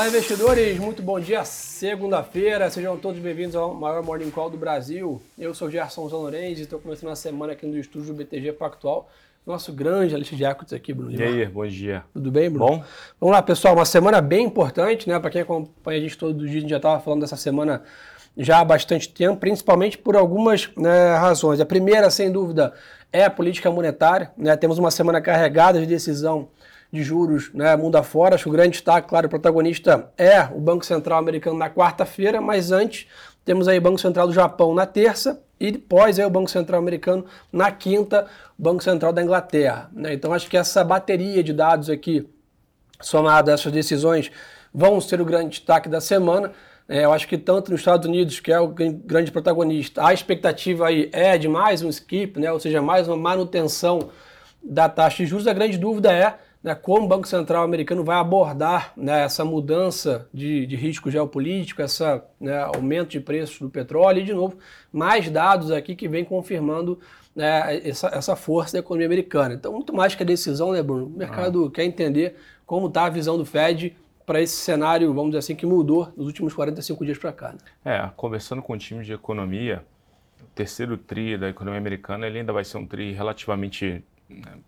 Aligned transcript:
Olá, 0.00 0.08
investidores! 0.08 0.78
Muito 0.78 1.02
bom 1.02 1.20
dia, 1.20 1.44
segunda-feira. 1.44 2.70
Sejam 2.70 2.96
todos 2.96 3.20
bem-vindos 3.20 3.54
ao 3.54 3.74
maior 3.74 4.02
Morning 4.02 4.30
Call 4.30 4.48
do 4.48 4.56
Brasil. 4.56 5.20
Eu 5.38 5.52
sou 5.52 5.68
o 5.68 5.70
Gerson 5.70 6.08
Zanorenzi 6.08 6.60
e 6.60 6.62
estou 6.62 6.78
começando 6.78 7.10
a 7.10 7.14
semana 7.14 7.52
aqui 7.52 7.66
no 7.66 7.76
estúdio 7.76 8.14
do 8.14 8.14
BTG 8.14 8.54
Pactual. 8.54 9.10
Nosso 9.46 9.74
grande 9.74 10.18
de 10.18 10.42
Equities 10.42 10.72
aqui, 10.72 10.94
Bruno. 10.94 11.12
E 11.12 11.22
aí, 11.22 11.44
bom 11.44 11.66
dia. 11.66 12.02
Tudo 12.14 12.30
bem, 12.30 12.48
Bruno? 12.48 12.66
Bom? 12.66 12.84
Vamos 13.20 13.36
lá, 13.36 13.42
pessoal. 13.42 13.74
Uma 13.74 13.84
semana 13.84 14.22
bem 14.22 14.46
importante, 14.46 15.06
né? 15.06 15.20
Para 15.20 15.28
quem 15.28 15.42
acompanha 15.42 15.98
a 15.98 16.02
gente 16.02 16.16
todos 16.16 16.42
os 16.42 16.48
dias, 16.48 16.56
a 16.56 16.60
gente 16.60 16.70
já 16.70 16.78
estava 16.78 16.98
falando 16.98 17.20
dessa 17.20 17.36
semana 17.36 17.82
já 18.38 18.60
há 18.60 18.64
bastante 18.64 19.06
tempo, 19.06 19.36
principalmente 19.36 19.98
por 19.98 20.16
algumas 20.16 20.70
né, 20.78 21.14
razões. 21.16 21.60
A 21.60 21.66
primeira, 21.66 22.08
sem 22.08 22.32
dúvida, 22.32 22.72
é 23.12 23.26
a 23.26 23.30
política 23.30 23.70
monetária. 23.70 24.32
Né? 24.34 24.56
Temos 24.56 24.78
uma 24.78 24.90
semana 24.90 25.20
carregada 25.20 25.78
de 25.78 25.84
decisão 25.84 26.48
de 26.92 27.02
juros 27.02 27.50
né, 27.54 27.76
mundo 27.76 27.96
afora. 27.96 28.34
Acho 28.34 28.44
que 28.44 28.50
o 28.50 28.52
grande 28.52 28.72
destaque, 28.72 29.08
claro, 29.08 29.26
o 29.26 29.30
protagonista 29.30 30.10
é 30.18 30.42
o 30.42 30.60
Banco 30.60 30.84
Central 30.84 31.18
americano 31.18 31.56
na 31.56 31.70
quarta-feira, 31.70 32.40
mas 32.40 32.72
antes 32.72 33.06
temos 33.44 33.68
aí 33.68 33.78
o 33.78 33.80
Banco 33.80 33.98
Central 33.98 34.26
do 34.26 34.32
Japão 34.32 34.74
na 34.74 34.86
terça 34.86 35.42
e 35.58 35.70
depois 35.70 36.18
aí 36.18 36.24
o 36.24 36.30
Banco 36.30 36.50
Central 36.50 36.80
americano 36.80 37.24
na 37.52 37.70
quinta, 37.70 38.26
Banco 38.58 38.82
Central 38.82 39.12
da 39.12 39.22
Inglaterra. 39.22 39.90
Né? 39.92 40.14
Então 40.14 40.32
acho 40.32 40.48
que 40.48 40.56
essa 40.56 40.82
bateria 40.82 41.42
de 41.42 41.52
dados 41.52 41.88
aqui, 41.88 42.28
somada 43.00 43.52
a 43.52 43.54
essas 43.54 43.72
decisões, 43.72 44.30
vão 44.72 45.00
ser 45.00 45.20
o 45.20 45.24
grande 45.24 45.50
destaque 45.50 45.88
da 45.88 46.00
semana. 46.00 46.52
É, 46.88 47.04
eu 47.04 47.12
acho 47.12 47.28
que 47.28 47.38
tanto 47.38 47.70
nos 47.70 47.80
Estados 47.80 48.06
Unidos, 48.06 48.40
que 48.40 48.52
é 48.52 48.58
o 48.58 48.68
grande 48.68 49.30
protagonista, 49.30 50.04
a 50.04 50.12
expectativa 50.12 50.88
aí 50.88 51.08
é 51.12 51.38
de 51.38 51.46
mais 51.46 51.82
um 51.82 51.88
skip, 51.88 52.40
né? 52.40 52.50
ou 52.50 52.58
seja, 52.58 52.82
mais 52.82 53.06
uma 53.06 53.16
manutenção 53.16 54.10
da 54.62 54.88
taxa 54.88 55.18
de 55.18 55.26
juros. 55.26 55.46
A 55.46 55.52
grande 55.52 55.78
dúvida 55.78 56.12
é 56.12 56.36
né, 56.62 56.74
como 56.74 57.06
o 57.06 57.08
Banco 57.08 57.26
Central 57.26 57.64
americano 57.64 58.04
vai 58.04 58.16
abordar 58.16 58.92
né, 58.96 59.22
essa 59.24 59.44
mudança 59.44 60.28
de, 60.32 60.66
de 60.66 60.76
risco 60.76 61.10
geopolítico, 61.10 61.80
esse 61.80 62.04
né, 62.38 62.62
aumento 62.62 63.10
de 63.10 63.20
preços 63.20 63.58
do 63.58 63.70
petróleo 63.70 64.20
e, 64.20 64.24
de 64.24 64.34
novo, 64.34 64.58
mais 64.92 65.30
dados 65.30 65.70
aqui 65.70 65.96
que 65.96 66.06
vem 66.06 66.24
confirmando 66.24 66.98
né, 67.34 67.78
essa, 67.88 68.08
essa, 68.08 68.36
força 68.36 68.74
da 68.74 68.80
economia 68.80 69.06
americana. 69.06 69.54
Então, 69.54 69.72
muito 69.72 69.94
mais 69.94 70.14
que 70.14 70.22
a 70.22 70.26
decisão, 70.26 70.72
né, 70.72 70.82
Bruno? 70.82 71.06
O 71.06 71.10
mercado 71.10 71.64
ah. 71.66 71.70
quer 71.70 71.84
entender 71.84 72.36
como 72.66 72.88
está 72.88 73.06
a 73.06 73.10
visão 73.10 73.38
do 73.38 73.46
Fed 73.46 73.96
para 74.26 74.40
esse 74.40 74.56
cenário, 74.56 75.12
vamos 75.14 75.30
dizer 75.30 75.38
assim, 75.38 75.56
que 75.56 75.66
mudou 75.66 76.12
nos 76.16 76.26
últimos 76.26 76.52
45 76.54 77.04
dias 77.04 77.18
para 77.18 77.32
cá. 77.32 77.52
Né? 77.52 77.58
É, 77.84 78.10
conversando 78.16 78.62
com 78.62 78.74
o 78.74 78.78
time 78.78 79.02
de 79.02 79.12
economia, 79.12 79.84
o 80.40 80.46
terceiro 80.54 80.96
TRI 80.96 81.38
da 81.38 81.48
economia 81.48 81.80
americana 81.80 82.26
ele 82.26 82.38
ainda 82.38 82.52
vai 82.52 82.64
ser 82.64 82.78
um 82.78 82.86
TRI 82.86 83.12
relativamente 83.12 84.04
né, 84.28 84.58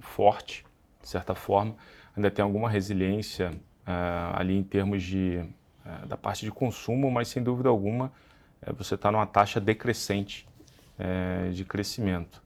forte, 0.00 0.64
de 1.02 1.08
certa 1.08 1.34
forma, 1.34 1.74
ainda 2.16 2.30
tem 2.30 2.42
alguma 2.42 2.70
resiliência 2.70 3.50
uh, 3.50 4.36
ali 4.36 4.56
em 4.56 4.62
termos 4.62 5.02
de, 5.02 5.44
uh, 5.84 6.06
da 6.06 6.16
parte 6.16 6.44
de 6.44 6.50
consumo, 6.50 7.10
mas 7.10 7.28
sem 7.28 7.42
dúvida 7.42 7.68
alguma 7.68 8.12
uh, 8.66 8.74
você 8.74 8.94
está 8.94 9.10
numa 9.10 9.26
taxa 9.26 9.60
decrescente 9.60 10.48
de 11.52 11.64
crescimento. 11.64 12.40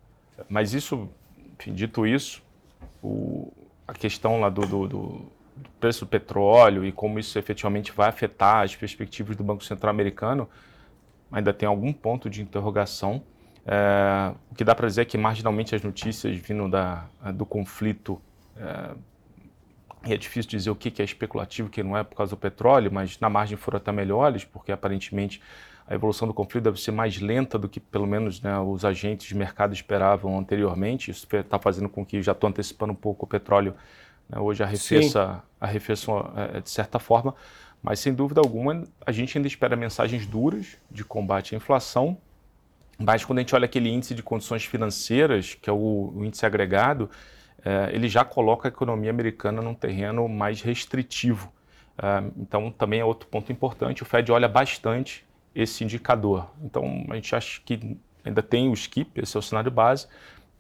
Mas 0.48 0.72
isso, 0.72 1.10
enfim, 1.58 1.74
dito 1.74 2.06
isso, 2.06 2.42
o, 3.02 3.52
a 3.86 3.92
questão 3.92 4.40
lá 4.40 4.48
do, 4.48 4.62
do, 4.62 4.88
do 4.88 5.32
preço 5.78 6.06
do 6.06 6.08
petróleo 6.08 6.82
e 6.82 6.90
como 6.90 7.18
isso 7.18 7.38
efetivamente 7.38 7.92
vai 7.92 8.08
afetar 8.08 8.64
as 8.64 8.74
perspectivas 8.74 9.36
do 9.36 9.44
Banco 9.44 9.62
Central 9.62 9.90
americano, 9.90 10.48
ainda 11.30 11.52
tem 11.52 11.68
algum 11.68 11.92
ponto 11.92 12.30
de 12.30 12.40
interrogação. 12.40 13.22
É, 13.66 14.32
o 14.50 14.54
que 14.54 14.64
dá 14.64 14.74
para 14.74 14.86
dizer 14.86 15.02
é 15.02 15.04
que 15.04 15.18
marginalmente 15.18 15.74
as 15.74 15.82
notícias 15.82 16.34
vindo 16.36 16.66
da, 16.68 17.06
do 17.34 17.44
conflito 17.44 18.22
é, 18.58 20.14
é 20.14 20.16
difícil 20.16 20.50
dizer 20.50 20.70
o 20.70 20.76
que 20.76 21.00
é 21.00 21.04
especulativo, 21.04 21.68
que 21.68 21.82
não 21.82 21.96
é 21.96 22.04
por 22.04 22.16
causa 22.16 22.30
do 22.30 22.38
petróleo, 22.38 22.90
mas 22.92 23.18
na 23.18 23.28
margem 23.28 23.56
foram 23.56 23.78
até 23.78 23.90
melhores, 23.90 24.44
porque 24.44 24.72
aparentemente 24.72 25.42
a 25.86 25.94
evolução 25.94 26.26
do 26.26 26.34
conflito 26.34 26.64
deve 26.64 26.80
ser 26.80 26.90
mais 26.90 27.20
lenta 27.20 27.58
do 27.58 27.68
que 27.68 27.78
pelo 27.78 28.06
menos 28.06 28.40
né, 28.40 28.58
os 28.58 28.84
agentes 28.84 29.26
de 29.26 29.34
mercado 29.36 29.72
esperavam 29.72 30.38
anteriormente. 30.38 31.10
Isso 31.10 31.26
está 31.32 31.58
fazendo 31.58 31.88
com 31.88 32.04
que 32.04 32.20
já 32.22 32.32
estou 32.32 32.50
antecipando 32.50 32.92
um 32.92 32.96
pouco 32.96 33.24
o 33.24 33.28
petróleo 33.28 33.74
né, 34.28 34.38
hoje 34.40 34.62
arrefeça, 34.62 35.42
arrefeça 35.60 36.10
é, 36.54 36.60
de 36.60 36.70
certa 36.70 36.98
forma, 36.98 37.34
mas 37.82 38.00
sem 38.00 38.12
dúvida 38.12 38.40
alguma 38.40 38.82
a 39.04 39.12
gente 39.12 39.38
ainda 39.38 39.46
espera 39.46 39.76
mensagens 39.76 40.26
duras 40.26 40.76
de 40.90 41.04
combate 41.04 41.54
à 41.54 41.56
inflação. 41.56 42.18
Mas 42.98 43.24
quando 43.24 43.38
a 43.38 43.42
gente 43.42 43.54
olha 43.54 43.66
aquele 43.66 43.90
índice 43.90 44.14
de 44.14 44.22
condições 44.22 44.64
financeiras, 44.64 45.54
que 45.54 45.68
é 45.68 45.72
o, 45.72 46.12
o 46.16 46.24
índice 46.24 46.46
agregado, 46.46 47.10
é, 47.66 47.90
ele 47.92 48.08
já 48.08 48.24
coloca 48.24 48.68
a 48.68 48.70
economia 48.70 49.10
americana 49.10 49.60
num 49.60 49.74
terreno 49.74 50.28
mais 50.28 50.62
restritivo. 50.62 51.52
É, 52.00 52.22
então, 52.36 52.70
também 52.70 53.00
é 53.00 53.04
outro 53.04 53.28
ponto 53.28 53.50
importante. 53.50 54.04
O 54.04 54.06
Fed 54.06 54.30
olha 54.30 54.46
bastante 54.46 55.26
esse 55.52 55.82
indicador. 55.82 56.48
Então, 56.62 57.04
a 57.10 57.16
gente 57.16 57.34
acha 57.34 57.60
que 57.64 57.98
ainda 58.24 58.40
tem 58.40 58.68
o 58.68 58.72
skip, 58.72 59.20
esse 59.20 59.36
é 59.36 59.40
o 59.40 59.42
cenário 59.42 59.72
base, 59.72 60.06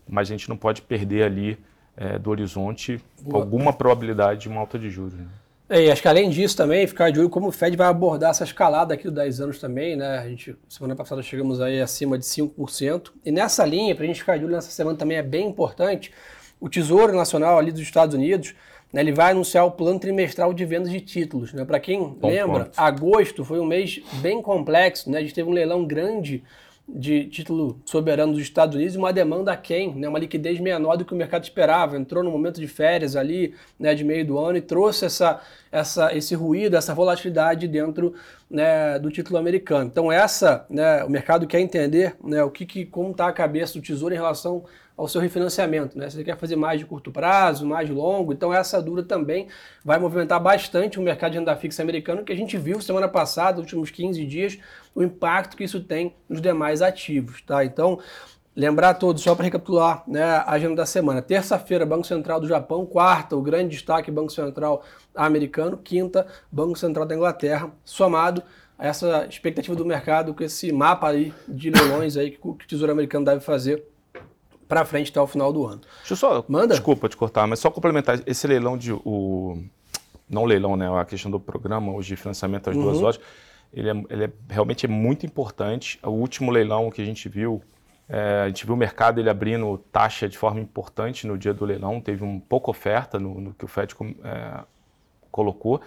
mas 0.08 0.28
a 0.28 0.32
gente 0.32 0.48
não 0.48 0.56
pode 0.56 0.82
perder 0.82 1.22
ali 1.22 1.56
é, 1.96 2.18
do 2.18 2.28
horizonte 2.28 3.00
Boa. 3.22 3.44
alguma 3.44 3.72
probabilidade 3.72 4.40
de 4.40 4.48
uma 4.48 4.60
alta 4.60 4.76
de 4.76 4.90
juros. 4.90 5.14
Né? 5.14 5.26
É, 5.68 5.84
e 5.84 5.90
acho 5.92 6.02
que 6.02 6.08
além 6.08 6.28
disso 6.28 6.56
também, 6.56 6.88
ficar 6.88 7.10
de 7.10 7.20
olho 7.20 7.30
como 7.30 7.48
o 7.48 7.52
Fed 7.52 7.76
vai 7.76 7.86
abordar 7.86 8.30
essa 8.30 8.42
escalada 8.42 8.94
aqui 8.94 9.04
dos 9.04 9.14
10 9.14 9.40
anos 9.40 9.58
também, 9.60 9.94
né? 9.94 10.18
A 10.18 10.28
gente, 10.28 10.56
semana 10.68 10.96
passada 10.96 11.22
chegamos 11.22 11.60
aí 11.60 11.80
acima 11.80 12.18
de 12.18 12.24
5%. 12.24 13.12
E 13.24 13.30
nessa 13.30 13.64
linha, 13.64 13.94
para 13.94 14.04
a 14.04 14.06
gente 14.08 14.20
ficar 14.20 14.38
de 14.38 14.44
olho 14.44 14.54
nessa 14.54 14.70
semana 14.70 14.96
também 14.98 15.18
é 15.18 15.22
bem 15.22 15.48
importante, 15.48 16.12
o 16.60 16.68
Tesouro 16.68 17.14
Nacional 17.14 17.58
ali 17.58 17.70
dos 17.70 17.80
Estados 17.80 18.14
Unidos, 18.14 18.54
né, 18.92 19.00
ele 19.00 19.12
vai 19.12 19.32
anunciar 19.32 19.66
o 19.66 19.70
plano 19.70 19.98
trimestral 19.98 20.54
de 20.54 20.64
vendas 20.64 20.90
de 20.90 21.00
títulos. 21.00 21.52
Né? 21.52 21.64
Para 21.64 21.80
quem 21.80 22.00
Bom 22.00 22.28
lembra, 22.28 22.64
ponto. 22.64 22.78
agosto 22.78 23.44
foi 23.44 23.60
um 23.60 23.66
mês 23.66 24.00
bem 24.20 24.40
complexo, 24.40 25.10
né? 25.10 25.18
a 25.18 25.20
gente 25.20 25.34
teve 25.34 25.48
um 25.48 25.52
leilão 25.52 25.84
grande 25.84 26.42
de 26.88 27.24
título 27.24 27.80
soberano 27.84 28.32
dos 28.32 28.42
Estados 28.42 28.76
Unidos 28.76 28.94
e 28.94 28.98
uma 28.98 29.12
demanda 29.12 29.50
aquém, 29.50 29.92
né, 29.96 30.08
uma 30.08 30.20
liquidez 30.20 30.60
menor 30.60 30.96
do 30.96 31.04
que 31.04 31.12
o 31.12 31.16
mercado 31.16 31.42
esperava. 31.42 31.96
Entrou 31.96 32.22
no 32.22 32.30
momento 32.30 32.60
de 32.60 32.68
férias 32.68 33.16
ali, 33.16 33.54
né, 33.78 33.92
de 33.92 34.04
meio 34.04 34.24
do 34.24 34.38
ano, 34.38 34.58
e 34.58 34.60
trouxe 34.60 35.04
essa, 35.04 35.40
essa, 35.72 36.16
esse 36.16 36.34
ruído, 36.36 36.76
essa 36.76 36.94
volatilidade 36.94 37.66
dentro 37.66 38.14
né, 38.50 38.98
do 38.98 39.10
título 39.10 39.38
americano. 39.38 39.90
Então, 39.90 40.10
essa, 40.10 40.66
né, 40.70 41.04
o 41.04 41.10
mercado 41.10 41.46
quer 41.46 41.60
entender 41.60 42.16
né, 42.22 42.42
o 42.42 42.50
que, 42.50 42.64
que 42.64 42.84
como 42.84 43.10
está 43.10 43.26
a 43.26 43.32
cabeça 43.32 43.74
do 43.74 43.82
Tesouro 43.82 44.14
em 44.14 44.16
relação 44.16 44.64
ao 44.96 45.06
seu 45.06 45.20
refinanciamento. 45.20 45.98
Né? 45.98 46.08
Se 46.08 46.16
você 46.16 46.24
quer 46.24 46.38
fazer 46.38 46.56
mais 46.56 46.80
de 46.80 46.86
curto 46.86 47.12
prazo, 47.12 47.66
mais 47.66 47.86
de 47.86 47.92
longo, 47.92 48.32
então 48.32 48.52
essa 48.52 48.80
dura 48.80 49.02
também 49.02 49.48
vai 49.84 49.98
movimentar 49.98 50.40
bastante 50.40 50.98
o 50.98 51.02
mercado 51.02 51.32
de 51.32 51.38
renda 51.38 51.54
fixa 51.54 51.82
americano, 51.82 52.24
que 52.24 52.32
a 52.32 52.36
gente 52.36 52.56
viu 52.56 52.80
semana 52.80 53.08
passada, 53.08 53.56
nos 53.56 53.66
últimos 53.66 53.90
15 53.90 54.24
dias, 54.24 54.58
o 54.94 55.02
impacto 55.02 55.56
que 55.56 55.64
isso 55.64 55.80
tem 55.80 56.14
nos 56.28 56.40
demais 56.40 56.80
ativos. 56.80 57.42
Tá? 57.42 57.64
Então, 57.64 57.98
lembrar 58.56 58.90
a 58.90 58.94
todos, 58.94 59.22
só 59.22 59.34
para 59.34 59.44
recapitular 59.44 60.02
né, 60.08 60.22
a 60.22 60.50
agenda 60.52 60.76
da 60.76 60.86
semana. 60.86 61.20
Terça-feira, 61.20 61.84
Banco 61.84 62.06
Central 62.06 62.40
do 62.40 62.48
Japão. 62.48 62.86
Quarta, 62.86 63.36
o 63.36 63.42
grande 63.42 63.76
destaque, 63.76 64.10
Banco 64.10 64.32
Central 64.32 64.82
americano. 65.14 65.76
Quinta, 65.76 66.26
Banco 66.50 66.78
Central 66.78 67.04
da 67.04 67.14
Inglaterra. 67.14 67.70
Somado 67.84 68.42
a 68.78 68.86
essa 68.86 69.26
expectativa 69.28 69.76
do 69.76 69.84
mercado 69.84 70.32
com 70.34 70.42
esse 70.42 70.72
mapa 70.72 71.08
aí 71.08 71.32
de 71.46 71.70
leilões 71.70 72.16
aí 72.16 72.30
que 72.30 72.38
o 72.42 72.54
Tesouro 72.66 72.92
Americano 72.92 73.24
deve 73.24 73.40
fazer 73.40 73.84
para 74.66 74.84
frente 74.84 75.10
até 75.10 75.20
o 75.20 75.26
final 75.26 75.52
do 75.52 75.64
ano. 75.66 75.80
Deixa 75.98 76.14
eu 76.14 76.16
só, 76.16 76.44
Manda. 76.48 76.74
desculpa 76.74 77.08
te 77.08 77.16
cortar, 77.16 77.46
mas 77.46 77.60
só 77.60 77.70
complementar 77.70 78.20
esse 78.26 78.46
leilão 78.46 78.76
de 78.76 78.92
o 78.92 79.62
não 80.28 80.44
leilão, 80.44 80.76
né, 80.76 80.90
a 80.90 81.04
questão 81.04 81.30
do 81.30 81.38
programa 81.38 81.92
hoje 81.92 82.08
de 82.08 82.16
financiamento 82.16 82.68
às 82.68 82.76
uhum. 82.76 82.82
duas 82.82 83.00
lojas, 83.00 83.20
ele, 83.72 83.88
é, 83.88 83.92
ele 84.10 84.24
é, 84.24 84.30
realmente 84.48 84.84
é 84.84 84.88
muito 84.88 85.24
importante. 85.24 86.00
O 86.02 86.10
último 86.10 86.50
leilão 86.50 86.90
que 86.90 87.00
a 87.00 87.04
gente 87.04 87.28
viu, 87.28 87.62
é, 88.08 88.42
a 88.42 88.48
gente 88.48 88.64
viu 88.64 88.74
o 88.74 88.78
mercado 88.78 89.20
ele 89.20 89.28
abrindo 89.28 89.78
taxa 89.90 90.28
de 90.28 90.38
forma 90.38 90.60
importante 90.60 91.26
no 91.26 91.36
dia 91.36 91.52
do 91.52 91.64
leilão, 91.64 92.00
teve 92.00 92.24
um 92.24 92.38
pouca 92.38 92.70
oferta 92.70 93.18
no, 93.18 93.40
no 93.40 93.54
que 93.54 93.64
o 93.64 93.68
Fed 93.68 93.94
é, 94.24 94.64
colocou. 95.30 95.80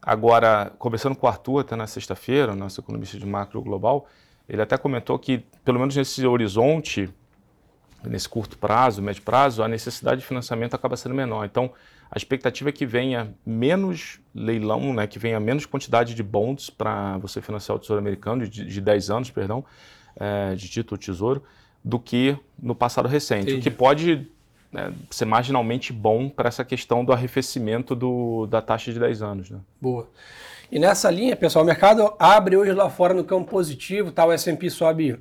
Agora, 0.00 0.72
conversando 0.78 1.14
com 1.14 1.26
o 1.26 1.28
Arthur 1.28 1.60
até 1.60 1.76
na 1.76 1.86
sexta-feira, 1.86 2.54
nosso 2.54 2.80
economista 2.80 3.18
de 3.18 3.26
macro 3.26 3.60
global, 3.60 4.06
ele 4.48 4.62
até 4.62 4.78
comentou 4.78 5.18
que, 5.18 5.44
pelo 5.64 5.78
menos 5.78 5.94
nesse 5.94 6.26
horizonte 6.26 7.12
nesse 8.04 8.28
curto 8.28 8.56
prazo, 8.58 9.02
médio 9.02 9.22
prazo, 9.22 9.62
a 9.62 9.68
necessidade 9.68 10.20
de 10.20 10.26
financiamento 10.26 10.74
acaba 10.74 10.96
sendo 10.96 11.14
menor. 11.14 11.44
Então, 11.44 11.72
a 12.10 12.16
expectativa 12.16 12.68
é 12.68 12.72
que 12.72 12.86
venha 12.86 13.34
menos 13.44 14.20
leilão, 14.34 14.92
né, 14.94 15.06
que 15.06 15.18
venha 15.18 15.38
menos 15.40 15.66
quantidade 15.66 16.14
de 16.14 16.22
bonds 16.22 16.70
para 16.70 17.18
você 17.18 17.40
financiar 17.40 17.76
o 17.76 17.78
Tesouro 17.78 18.00
Americano, 18.00 18.46
de, 18.48 18.64
de 18.64 18.80
10 18.80 19.10
anos, 19.10 19.30
perdão, 19.30 19.64
é, 20.18 20.54
de 20.54 20.68
título 20.68 20.98
Tesouro, 20.98 21.42
do 21.82 21.98
que 21.98 22.36
no 22.60 22.74
passado 22.74 23.08
recente. 23.08 23.52
Entendi. 23.52 23.60
O 23.60 23.62
que 23.62 23.70
pode 23.70 24.28
né, 24.72 24.92
ser 25.10 25.24
marginalmente 25.24 25.92
bom 25.92 26.28
para 26.28 26.48
essa 26.48 26.64
questão 26.64 27.04
do 27.04 27.12
arrefecimento 27.12 27.94
do, 27.94 28.46
da 28.46 28.60
taxa 28.60 28.92
de 28.92 28.98
10 28.98 29.22
anos. 29.22 29.50
Né? 29.50 29.58
Boa. 29.80 30.08
E 30.70 30.78
nessa 30.78 31.10
linha, 31.10 31.34
pessoal, 31.34 31.64
o 31.64 31.66
mercado 31.66 32.12
abre 32.18 32.56
hoje 32.56 32.72
lá 32.72 32.90
fora 32.90 33.14
no 33.14 33.24
campo 33.24 33.50
positivo, 33.50 34.12
tá? 34.12 34.26
o 34.26 34.32
S&P 34.32 34.68
sobe 34.68 35.18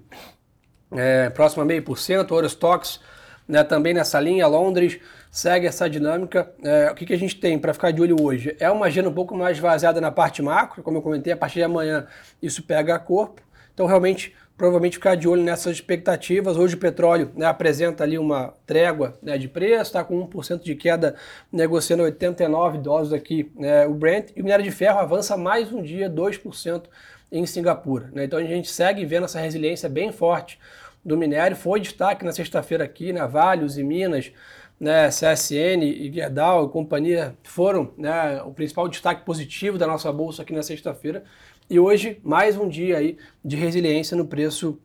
é, 0.91 1.29
próximo 1.29 1.63
a 1.63 1.65
meio 1.65 1.81
por 1.83 1.97
cento, 1.97 2.31
o 2.31 2.37
Eurostox 2.37 2.99
né, 3.47 3.63
também 3.63 3.93
nessa 3.93 4.19
linha. 4.19 4.45
Londres 4.45 4.99
segue 5.31 5.65
essa 5.65 5.89
dinâmica. 5.89 6.51
É, 6.63 6.91
o 6.91 6.95
que, 6.95 7.05
que 7.05 7.13
a 7.13 7.17
gente 7.17 7.35
tem 7.37 7.57
para 7.57 7.73
ficar 7.73 7.91
de 7.91 8.01
olho 8.01 8.17
hoje? 8.21 8.55
É 8.59 8.69
uma 8.69 8.87
agenda 8.87 9.07
um 9.07 9.13
pouco 9.13 9.35
mais 9.35 9.57
vaziada 9.57 10.01
na 10.01 10.11
parte 10.11 10.41
macro, 10.41 10.83
como 10.83 10.97
eu 10.97 11.01
comentei, 11.01 11.31
a 11.31 11.37
partir 11.37 11.59
de 11.59 11.63
amanhã 11.63 12.05
isso 12.41 12.63
pega 12.63 12.95
a 12.95 12.99
corpo. 12.99 13.41
Então, 13.73 13.85
realmente, 13.85 14.35
provavelmente 14.57 14.95
ficar 14.95 15.15
de 15.15 15.27
olho 15.27 15.43
nessas 15.43 15.73
expectativas. 15.73 16.57
Hoje 16.57 16.73
o 16.73 16.79
petróleo 16.79 17.31
né, 17.35 17.45
apresenta 17.45 18.03
ali 18.03 18.17
uma 18.17 18.53
trégua 18.65 19.17
né, 19.21 19.37
de 19.37 19.47
preço, 19.47 19.83
está 19.83 20.03
com 20.03 20.27
1% 20.27 20.63
de 20.63 20.73
queda, 20.73 21.15
negociando 21.51 22.01
89 22.03 22.79
dólares 22.79 23.13
aqui 23.13 23.51
né, 23.55 23.85
o 23.85 23.93
Brent. 23.93 24.31
E 24.35 24.41
o 24.41 24.43
minério 24.43 24.65
de 24.65 24.71
ferro 24.71 24.97
avança 24.99 25.37
mais 25.37 25.71
um 25.71 25.83
dia, 25.83 26.09
2% 26.09 26.85
em 27.31 27.45
Singapura. 27.45 28.09
Né? 28.11 28.23
Então 28.23 28.39
a 28.39 28.43
gente 28.43 28.71
segue 28.71 29.05
vendo 29.05 29.25
essa 29.25 29.39
resiliência 29.39 29.87
bem 29.87 30.11
forte 30.11 30.59
do 31.05 31.15
minério. 31.15 31.55
Foi 31.55 31.79
destaque 31.79 32.25
na 32.25 32.31
sexta-feira 32.31 32.83
aqui, 32.83 33.13
na 33.13 33.27
Vales 33.27 33.77
e 33.77 33.83
Minas, 33.83 34.31
né, 34.79 35.09
CSN 35.09 35.83
e 35.83 36.11
Gerdau 36.11 36.65
e 36.65 36.69
companhia 36.69 37.35
foram 37.43 37.91
né, 37.97 38.41
o 38.43 38.51
principal 38.51 38.87
destaque 38.87 39.25
positivo 39.25 39.77
da 39.77 39.87
nossa 39.87 40.11
bolsa 40.11 40.41
aqui 40.41 40.53
na 40.53 40.63
sexta-feira. 40.63 41.23
E 41.69 41.77
hoje, 41.77 42.17
mais 42.23 42.55
um 42.55 42.69
dia 42.69 42.97
aí 42.97 43.17
de 43.43 43.57
resiliência 43.57 44.15
no 44.15 44.25
preço 44.25 44.79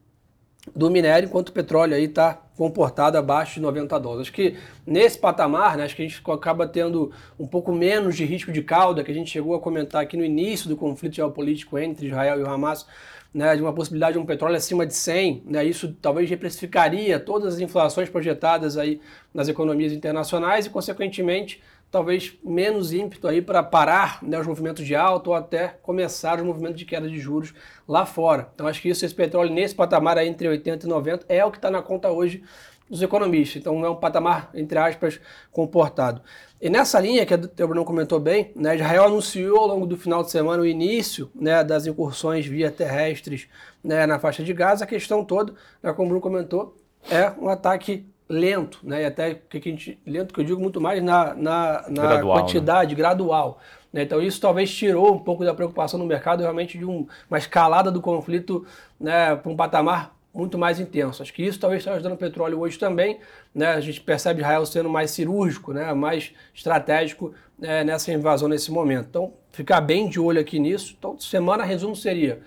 do 0.74 0.90
minério, 0.90 1.28
enquanto 1.28 1.50
o 1.50 1.52
petróleo 1.52 1.94
aí 1.94 2.04
está 2.04 2.34
comportado 2.56 3.16
abaixo 3.16 3.54
de 3.54 3.60
90 3.60 4.00
dólares. 4.00 4.22
Acho 4.22 4.32
que 4.32 4.56
nesse 4.84 5.16
patamar, 5.16 5.76
né, 5.76 5.84
acho 5.84 5.94
que 5.94 6.02
a 6.02 6.08
gente 6.08 6.20
acaba 6.28 6.66
tendo 6.66 7.12
um 7.38 7.46
pouco 7.46 7.72
menos 7.72 8.16
de 8.16 8.24
risco 8.24 8.50
de 8.50 8.62
cauda, 8.62 9.04
que 9.04 9.12
a 9.12 9.14
gente 9.14 9.30
chegou 9.30 9.54
a 9.54 9.60
comentar 9.60 10.02
aqui 10.02 10.16
no 10.16 10.24
início 10.24 10.68
do 10.68 10.76
conflito 10.76 11.14
geopolítico 11.14 11.78
entre 11.78 12.08
Israel 12.08 12.40
e 12.40 12.42
o 12.42 12.50
Hamas, 12.50 12.84
né, 13.32 13.54
de 13.54 13.62
uma 13.62 13.72
possibilidade 13.72 14.14
de 14.14 14.18
um 14.18 14.26
petróleo 14.26 14.56
acima 14.56 14.84
de 14.84 14.94
100, 14.94 15.44
né, 15.46 15.64
isso 15.64 15.96
talvez 16.02 16.28
reprecificaria 16.28 17.20
todas 17.20 17.54
as 17.54 17.60
inflações 17.60 18.08
projetadas 18.08 18.76
aí 18.76 19.00
nas 19.32 19.46
economias 19.46 19.92
internacionais 19.92 20.66
e, 20.66 20.70
consequentemente, 20.70 21.62
talvez 21.92 22.32
menos 22.42 22.90
ímpeto 22.90 23.28
aí 23.28 23.42
para 23.42 23.62
parar 23.62 24.18
né, 24.22 24.40
os 24.40 24.46
movimentos 24.46 24.84
de 24.84 24.96
alta 24.96 25.28
ou 25.28 25.36
até 25.36 25.68
começar 25.82 26.38
os 26.38 26.44
movimentos 26.44 26.78
de 26.78 26.86
queda 26.86 27.06
de 27.06 27.20
juros 27.20 27.52
lá 27.86 28.06
fora. 28.06 28.48
Então 28.54 28.66
acho 28.66 28.80
que 28.80 28.88
isso, 28.88 29.04
esse 29.04 29.14
petróleo 29.14 29.52
nesse 29.52 29.74
patamar 29.74 30.16
aí 30.16 30.26
entre 30.26 30.48
80 30.48 30.86
e 30.86 30.88
90 30.88 31.26
é 31.28 31.44
o 31.44 31.50
que 31.50 31.58
está 31.58 31.70
na 31.70 31.82
conta 31.82 32.10
hoje 32.10 32.42
dos 32.88 33.02
economistas. 33.02 33.60
Então 33.60 33.84
é 33.84 33.90
um 33.90 33.94
patamar, 33.94 34.50
entre 34.54 34.78
aspas, 34.78 35.20
comportado. 35.52 36.22
E 36.58 36.70
nessa 36.70 36.98
linha 36.98 37.26
que 37.26 37.34
o 37.34 37.68
Bruno 37.68 37.84
comentou 37.84 38.18
bem, 38.18 38.52
né, 38.56 38.74
Israel 38.74 39.04
anunciou 39.04 39.58
ao 39.58 39.66
longo 39.66 39.86
do 39.86 39.98
final 39.98 40.22
de 40.22 40.30
semana 40.30 40.62
o 40.62 40.66
início 40.66 41.30
né, 41.34 41.62
das 41.62 41.86
incursões 41.86 42.46
via 42.46 42.70
terrestres 42.70 43.48
né, 43.84 44.06
na 44.06 44.18
faixa 44.18 44.42
de 44.42 44.54
Gaza. 44.54 44.84
A 44.84 44.86
questão 44.86 45.22
toda, 45.22 45.52
né, 45.82 45.92
como 45.92 46.06
o 46.06 46.08
Bruno 46.08 46.22
comentou, 46.22 46.74
é 47.10 47.30
um 47.38 47.48
ataque 47.48 48.06
lento, 48.32 48.78
né? 48.82 49.02
E 49.02 49.04
até 49.04 49.34
que 49.34 49.58
a 49.58 49.60
gente 49.60 50.00
lento 50.06 50.32
que 50.32 50.40
eu 50.40 50.44
digo 50.44 50.60
muito 50.60 50.80
mais 50.80 51.02
na, 51.02 51.34
na, 51.34 51.84
na 51.88 52.02
gradual, 52.02 52.38
quantidade 52.38 52.94
né? 52.94 52.96
gradual. 52.96 53.60
Né? 53.92 54.02
Então 54.02 54.22
isso 54.22 54.40
talvez 54.40 54.74
tirou 54.74 55.12
um 55.12 55.18
pouco 55.18 55.44
da 55.44 55.52
preocupação 55.52 55.98
no 55.98 56.06
mercado 56.06 56.40
realmente 56.40 56.78
de 56.78 56.84
um, 56.84 57.06
uma 57.30 57.38
escalada 57.38 57.90
do 57.90 58.00
conflito 58.00 58.66
né, 58.98 59.36
para 59.36 59.52
um 59.52 59.56
patamar 59.56 60.16
muito 60.32 60.56
mais 60.56 60.80
intenso. 60.80 61.22
Acho 61.22 61.32
que 61.32 61.42
isso 61.42 61.60
talvez 61.60 61.80
esteja 61.80 61.96
ajudando 61.96 62.14
o 62.14 62.16
petróleo 62.16 62.58
hoje 62.58 62.78
também. 62.78 63.20
Né? 63.54 63.66
A 63.66 63.80
gente 63.80 64.00
percebe 64.00 64.40
Israel 64.40 64.64
sendo 64.64 64.88
mais 64.88 65.10
cirúrgico, 65.10 65.74
né? 65.74 65.92
mais 65.92 66.32
estratégico 66.54 67.34
né? 67.58 67.84
nessa 67.84 68.10
invasão 68.10 68.48
nesse 68.48 68.72
momento. 68.72 69.08
Então, 69.10 69.34
ficar 69.50 69.82
bem 69.82 70.08
de 70.08 70.18
olho 70.18 70.40
aqui 70.40 70.58
nisso. 70.58 70.94
Então, 70.98 71.18
semana 71.18 71.64
resumo 71.64 71.94
seria 71.94 72.40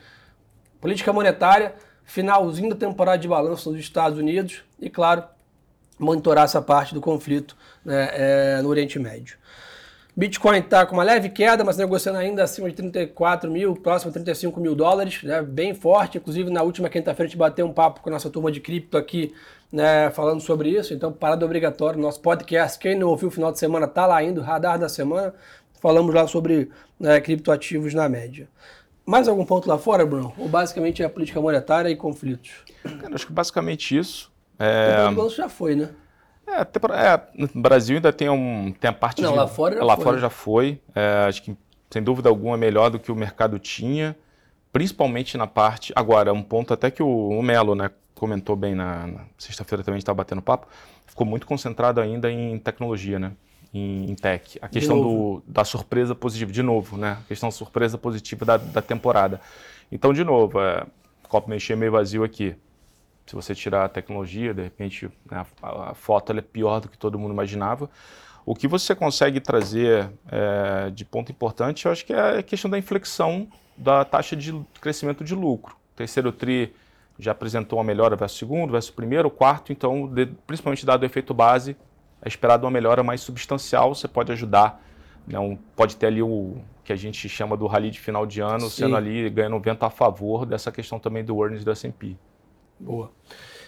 política 0.81 1.13
monetária, 1.13 1.75
finalzinho 2.03 2.71
da 2.71 2.75
temporada 2.75 3.19
de 3.19 3.27
balanço 3.27 3.69
nos 3.69 3.79
Estados 3.79 4.17
Unidos 4.17 4.63
e, 4.79 4.89
claro, 4.89 5.23
monitorar 5.97 6.45
essa 6.45 6.62
parte 6.62 6.94
do 6.94 7.01
conflito 7.01 7.56
né, 7.83 8.09
é, 8.12 8.62
no 8.62 8.69
Oriente 8.69 9.00
Médio. 9.00 9.38
Bitcoin 10.18 10.59
está 10.59 10.86
com 10.86 10.94
uma 10.94 11.03
leve 11.03 11.27
queda, 11.27 11.62
mas 11.65 11.75
negociando 11.75 12.18
ainda 12.18 12.42
acima 12.42 12.69
de 12.69 12.75
34 12.75 13.51
mil, 13.51 13.75
próximo 13.75 14.12
a 14.12 14.13
35 14.13 14.62
mil 14.62 14.74
dólares, 14.74 15.21
né, 15.24 15.42
bem 15.42 15.74
forte. 15.74 16.18
Inclusive, 16.18 16.50
na 16.50 16.63
última 16.63 16.88
quinta-feira, 16.88 17.27
a 17.27 17.27
gente 17.27 17.38
bateu 17.38 17.65
um 17.65 17.74
papo 17.74 18.00
com 18.00 18.09
a 18.09 18.13
nossa 18.13 18.30
turma 18.30 18.50
de 18.50 18.62
cripto 18.62 18.97
aqui, 18.97 19.33
né, 19.69 20.09
falando 20.12 20.39
sobre 20.39 20.69
isso. 20.69 20.94
Então, 20.94 21.12
parada 21.12 21.45
obrigatória, 21.45 22.00
nosso 22.00 22.21
podcast. 22.21 22.80
Quem 22.80 22.97
não 22.97 23.09
ouviu 23.09 23.27
o 23.27 23.31
final 23.31 23.51
de 23.51 23.59
semana, 23.59 23.88
está 23.88 24.06
lá 24.06 24.24
indo, 24.24 24.39
radar 24.39 24.80
da 24.80 24.88
semana. 24.88 25.33
Falamos 25.81 26.15
lá 26.15 26.25
sobre 26.27 26.69
né, 26.97 27.19
criptoativos 27.19 27.94
na 27.94 28.07
média. 28.07 28.47
Mais 29.06 29.27
algum 29.27 29.45
ponto 29.45 29.68
lá 29.68 29.77
fora, 29.77 30.06
Bruno? 30.06 30.33
Ou 30.38 30.47
basicamente 30.47 31.03
é 31.03 31.06
a 31.06 31.09
política 31.09 31.42
monetária 31.42 31.89
e 31.89 31.95
conflitos? 31.95 32.63
Cara, 33.01 33.13
acho 33.13 33.27
que 33.27 33.33
basicamente 33.33 33.97
isso. 33.97 34.31
É... 34.60 35.10
O 35.10 35.30
já 35.30 35.50
foi, 35.50 35.75
né? 35.75 35.90
É, 36.48 36.57
até, 36.57 36.80
é, 36.94 37.22
no 37.54 37.62
Brasil 37.62 37.96
ainda 37.96 38.13
tem, 38.13 38.30
um, 38.30 38.72
tem 38.80 38.90
a 38.90 38.94
parte 38.94 39.22
Não, 39.22 39.31
de... 39.31 39.38
lá 39.38 39.48
fora 39.48 39.75
já 39.78 39.84
lá 39.84 39.96
foi. 39.96 40.04
fora 40.04 40.18
já 40.19 40.30
foi. 40.30 40.81
É, 40.94 41.25
acho 41.28 41.42
que, 41.42 41.57
sem 41.90 42.04
dúvida 42.04 42.30
alguma, 42.30 42.56
é 42.56 42.57
melhor 42.57 42.90
do 42.90 43.00
que 43.00 43.12
o 43.12 43.16
mercado 43.16 43.57
tinha, 43.57 44.16
principalmente 44.72 45.38
na 45.38 45.48
parte... 45.48 45.92
Agora, 45.96 46.31
um 46.31 46.44
ponto 46.44 46.74
até 46.74 46.92
que 46.92 47.02
o, 47.02 47.30
o 47.30 47.42
Melo 47.42 47.74
né, 47.74 47.90
comentou 48.13 48.56
bem 48.56 48.75
na, 48.75 49.07
na 49.07 49.22
sexta-feira 49.38 49.84
também, 49.84 49.96
a 49.96 49.98
gente 49.98 50.04
estava 50.04 50.18
batendo 50.18 50.42
papo, 50.42 50.68
ficou 51.06 51.25
muito 51.25 51.48
concentrado 51.48 52.00
ainda 52.00 52.31
em 52.31 52.57
tecnologia, 52.60 53.18
né? 53.18 53.31
Em, 53.74 54.12
em 54.12 54.16
tech. 54.16 54.57
A 54.62 54.69
questão 54.69 55.02
do, 55.02 55.44
da 55.46 55.66
surpresa 55.66 56.16
positiva, 56.16 56.52
de 56.52 56.63
novo, 56.63 56.96
né? 56.96 57.18
A 57.25 57.28
questão 57.28 57.50
da 57.50 57.52
surpresa 57.52 57.98
positiva 57.98 58.46
da, 58.46 58.56
da 58.56 58.81
temporada. 58.81 59.42
Então, 59.92 60.13
de 60.13 60.24
novo, 60.24 60.62
é, 60.62 60.86
copo 61.28 61.50
mexer 61.50 61.75
meio 61.75 61.92
vazio 61.92 62.24
aqui 62.24 62.56
se 63.25 63.36
você 63.36 63.56
tirar 63.56 63.86
a 63.86 63.89
tecnologia, 63.89 64.54
de 64.54 64.62
repente 64.62 65.10
né, 65.30 65.45
a, 65.62 65.94
foto 65.95 66.31
é 66.31 66.42
pior 66.42 66.80
do 66.80 66.89
que 66.89 66.98
todo 66.98 67.18
mundo 67.18 67.33
imaginava. 67.33 67.89
O 68.45 68.54
que 68.54 68.68
você 68.68 68.94
consegue 68.94 69.39
trazer 69.39 70.12
é, 70.31 70.92
de 70.92 71.04
ponto 71.04 71.31
importante, 71.31 71.86
eu 71.86 71.92
acho 71.92 72.06
que 72.06 72.13
é 72.13 72.39
a 72.39 72.44
questão 72.44 72.69
da 72.69 72.77
inflexão 72.77 73.48
da 73.75 74.06
taxa 74.06 74.36
de 74.36 74.54
crescimento 74.80 75.24
de 75.24 75.33
lucro. 75.33 75.75
O 75.94 75.98
terceiro 75.98 76.31
TRI 76.31 76.74
já 77.18 77.31
apresentou 77.31 77.80
uma 77.80 77.86
melhora 77.86 78.16
versus 78.16 78.38
segundo, 78.38 78.72
versus 78.72 78.92
primeiro, 78.92 79.31
quarto, 79.31 79.71
então, 79.71 80.07
de, 80.07 80.28
principalmente 80.45 80.86
dado 80.86 81.01
o 81.01 81.06
efeito 81.06 81.33
base, 81.33 81.75
é 82.21 82.28
esperado 82.28 82.66
uma 82.66 82.71
melhora 82.71 83.01
mais 83.01 83.21
substancial, 83.21 83.95
você 83.95 84.07
pode 84.07 84.31
ajudar, 84.31 84.81
não 85.25 85.57
pode 85.75 85.95
ter 85.95 86.06
ali 86.07 86.21
o 86.21 86.57
que 86.83 86.94
a 86.94 86.95
gente 86.95 87.28
chama 87.28 87.57
do 87.57 87.66
rally 87.66 87.89
de 87.89 88.00
final 88.00 88.28
de 88.28 88.42
ano, 88.42 88.69
Sim. 88.69 88.83
sendo 88.83 88.95
ali 88.95 89.28
ganhando 89.30 89.56
um 89.56 89.60
vento 89.60 89.83
a 89.83 89.89
favor 89.89 90.45
dessa 90.45 90.71
questão 90.71 91.00
também 91.00 91.24
do 91.25 91.42
earnings 91.42 91.63
do 91.63 91.71
S&P. 91.71 92.16
Boa. 92.80 93.12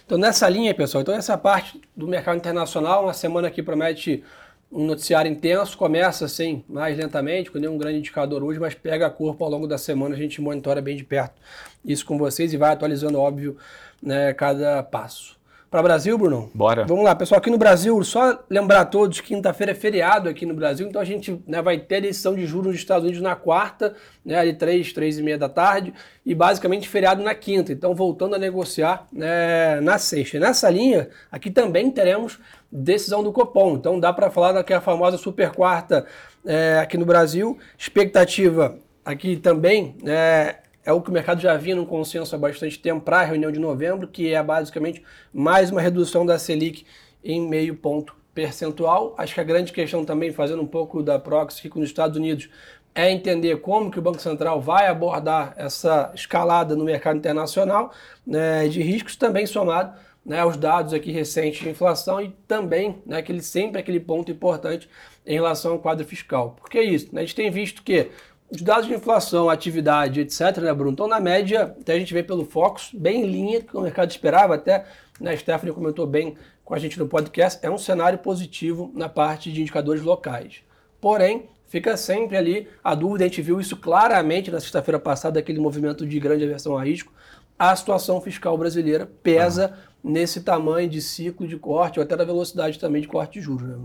Então, 0.05 0.17
nessa 0.17 0.47
linha, 0.47 0.73
pessoal, 0.73 1.01
então 1.01 1.13
essa 1.13 1.37
parte 1.37 1.81
do 1.95 2.07
mercado 2.07 2.37
internacional, 2.37 3.03
uma 3.03 3.13
semana 3.13 3.51
que 3.51 3.61
promete 3.61 4.23
um 4.71 4.85
noticiário 4.85 5.31
intenso, 5.31 5.77
começa 5.77 6.25
assim, 6.25 6.63
mais 6.67 6.97
lentamente, 6.97 7.49
com 7.49 7.57
nenhum 7.57 7.77
grande 7.77 7.99
indicador 7.99 8.43
hoje, 8.43 8.59
mas 8.59 8.73
pega 8.73 9.09
corpo 9.09 9.43
ao 9.43 9.49
longo 9.49 9.67
da 9.67 9.77
semana, 9.77 10.15
a 10.15 10.17
gente 10.17 10.41
monitora 10.41 10.81
bem 10.81 10.95
de 10.95 11.03
perto 11.03 11.39
isso 11.87 12.05
com 12.05 12.17
vocês 12.17 12.53
e 12.53 12.57
vai 12.57 12.73
atualizando, 12.73 13.17
óbvio, 13.17 13.57
né, 14.01 14.33
cada 14.33 14.83
passo 14.83 15.36
para 15.69 15.81
o 15.81 15.83
Brasil, 15.83 16.17
Bruno? 16.17 16.49
Bora. 16.53 16.85
Vamos 16.85 17.03
lá, 17.03 17.13
pessoal. 17.13 17.39
Aqui 17.39 17.49
no 17.49 17.57
Brasil, 17.57 18.01
só 18.03 18.39
lembrar 18.49 18.81
a 18.81 18.85
todos, 18.85 19.19
quinta-feira 19.19 19.73
é 19.73 19.75
feriado 19.75 20.29
aqui 20.29 20.45
no 20.45 20.53
Brasil, 20.53 20.87
então 20.87 21.01
a 21.01 21.05
gente 21.05 21.41
né, 21.45 21.61
vai 21.61 21.77
ter 21.77 21.97
a 21.97 21.99
decisão 21.99 22.33
de 22.33 22.45
juros 22.45 22.67
nos 22.67 22.75
Estados 22.75 23.03
Unidos 23.03 23.21
na 23.21 23.35
quarta, 23.35 23.95
né, 24.25 24.39
ali 24.39 24.53
três, 24.53 24.93
três 24.93 25.19
e 25.19 25.23
meia 25.23 25.37
da 25.37 25.49
tarde, 25.49 25.93
e 26.25 26.33
basicamente 26.33 26.87
feriado 26.87 27.21
na 27.21 27.35
quinta. 27.35 27.73
Então, 27.73 27.93
voltando 27.93 28.35
a 28.35 28.39
negociar 28.39 29.07
né, 29.11 29.81
na 29.81 29.97
sexta. 29.97 30.37
E 30.37 30.39
nessa 30.39 30.69
linha, 30.69 31.09
aqui 31.31 31.51
também 31.51 31.91
teremos 31.91 32.39
decisão 32.71 33.21
do 33.21 33.31
Copom. 33.33 33.75
Então, 33.75 33.99
dá 33.99 34.13
para 34.13 34.31
falar 34.31 34.53
daquela 34.53 34.81
famosa 34.81 35.17
super 35.17 35.51
quarta 35.51 36.05
é, 36.45 36.79
aqui 36.79 36.97
no 36.97 37.05
Brasil. 37.05 37.57
Expectativa 37.77 38.77
aqui 39.03 39.37
também 39.37 39.95
é, 40.05 40.57
é 40.87 40.93
o 40.93 41.01
que 41.01 41.09
o 41.09 41.13
mercado 41.13 41.41
já 41.41 41.57
vinha 41.57 41.75
num 41.75 41.85
consenso 41.85 42.33
há 42.33 42.39
bastante 42.39 42.79
tempo 42.79 43.01
para 43.01 43.19
a 43.19 43.23
reunião 43.25 43.51
de 43.51 43.59
novembro, 43.59 44.07
que 44.07 44.33
é 44.33 44.41
basicamente 44.41 45.03
mais 45.33 45.69
uma 45.69 45.81
redução 45.81 46.25
da 46.25 46.39
Selic 46.39 46.85
em 47.21 47.45
meio 47.45 47.75
ponto 47.75 48.15
percentual. 48.33 49.13
Acho 49.17 49.33
que 49.33 49.41
a 49.41 49.43
grande 49.43 49.73
questão 49.73 50.05
também, 50.05 50.31
fazendo 50.31 50.61
um 50.61 50.65
pouco 50.65 51.03
da 51.03 51.19
proxy 51.19 51.59
aqui 51.59 51.69
com 51.69 51.81
os 51.81 51.89
Estados 51.89 52.15
Unidos, 52.15 52.47
é 52.95 53.11
entender 53.11 53.57
como 53.57 53.91
que 53.91 53.99
o 53.99 54.01
Banco 54.01 54.21
Central 54.21 54.61
vai 54.61 54.87
abordar 54.87 55.53
essa 55.57 56.09
escalada 56.15 56.73
no 56.73 56.85
mercado 56.85 57.17
internacional 57.17 57.91
né, 58.25 58.69
de 58.69 58.81
riscos, 58.81 59.17
também 59.17 59.45
somado 59.45 59.93
né, 60.25 60.39
aos 60.39 60.55
dados 60.55 60.93
aqui 60.93 61.11
recentes 61.11 61.59
de 61.59 61.69
inflação 61.69 62.21
e 62.21 62.29
também 62.47 63.01
né, 63.05 63.17
aquele, 63.17 63.41
sempre 63.41 63.81
aquele 63.81 63.99
ponto 63.99 64.31
importante 64.31 64.87
em 65.25 65.33
relação 65.33 65.73
ao 65.73 65.79
quadro 65.79 66.05
fiscal. 66.05 66.51
Por 66.51 66.69
que 66.69 66.79
isso? 66.79 67.09
A 67.13 67.19
gente 67.19 67.35
tem 67.35 67.51
visto 67.51 67.83
que 67.83 68.09
os 68.49 68.61
dados 68.61 68.87
de 68.87 68.93
inflação, 68.93 69.49
atividade, 69.49 70.21
etc., 70.21 70.57
né, 70.57 70.73
Bruno? 70.73 70.91
Então, 70.91 71.07
na 71.07 71.19
média, 71.19 71.75
até 71.79 71.93
a 71.93 71.99
gente 71.99 72.13
vê 72.13 72.23
pelo 72.23 72.45
Focus, 72.45 72.91
bem 72.93 73.23
em 73.23 73.25
linha 73.25 73.61
com 73.61 73.79
o 73.79 73.81
mercado 73.81 74.09
esperava, 74.09 74.55
até 74.55 74.85
né, 75.19 75.31
a 75.33 75.37
Stephanie 75.37 75.73
comentou 75.73 76.07
bem 76.07 76.37
com 76.63 76.73
a 76.73 76.79
gente 76.79 76.97
no 76.97 77.07
podcast, 77.07 77.65
é 77.65 77.69
um 77.69 77.77
cenário 77.77 78.19
positivo 78.19 78.91
na 78.93 79.09
parte 79.09 79.51
de 79.51 79.61
indicadores 79.61 80.01
locais. 80.01 80.61
Porém, 80.99 81.49
fica 81.67 81.97
sempre 81.97 82.37
ali 82.37 82.67
a 82.83 82.95
dúvida, 82.95 83.25
a 83.25 83.27
gente 83.27 83.41
viu 83.41 83.59
isso 83.59 83.75
claramente 83.75 84.49
na 84.49 84.59
sexta-feira 84.59 84.99
passada, 84.99 85.39
aquele 85.39 85.59
movimento 85.59 86.05
de 86.05 86.19
grande 86.19 86.43
aversão 86.45 86.77
a 86.77 86.83
risco, 86.83 87.11
a 87.59 87.75
situação 87.75 88.21
fiscal 88.21 88.57
brasileira 88.57 89.09
pesa 89.23 89.77
nesse 90.03 90.41
tamanho 90.41 90.87
de 90.87 91.01
ciclo 91.01 91.47
de 91.47 91.57
corte 91.57 91.99
ou 91.99 92.03
até 92.03 92.15
da 92.15 92.23
velocidade 92.23 92.79
também 92.79 93.01
de 93.01 93.07
corte 93.07 93.39
de 93.39 93.41
juros. 93.41 93.67
Né? 93.67 93.77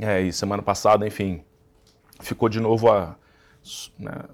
É, 0.00 0.20
e 0.22 0.32
semana 0.32 0.62
passada, 0.62 1.06
enfim, 1.06 1.42
ficou 2.20 2.48
de 2.48 2.60
novo 2.60 2.90
a, 2.90 3.16
né, 3.98 4.24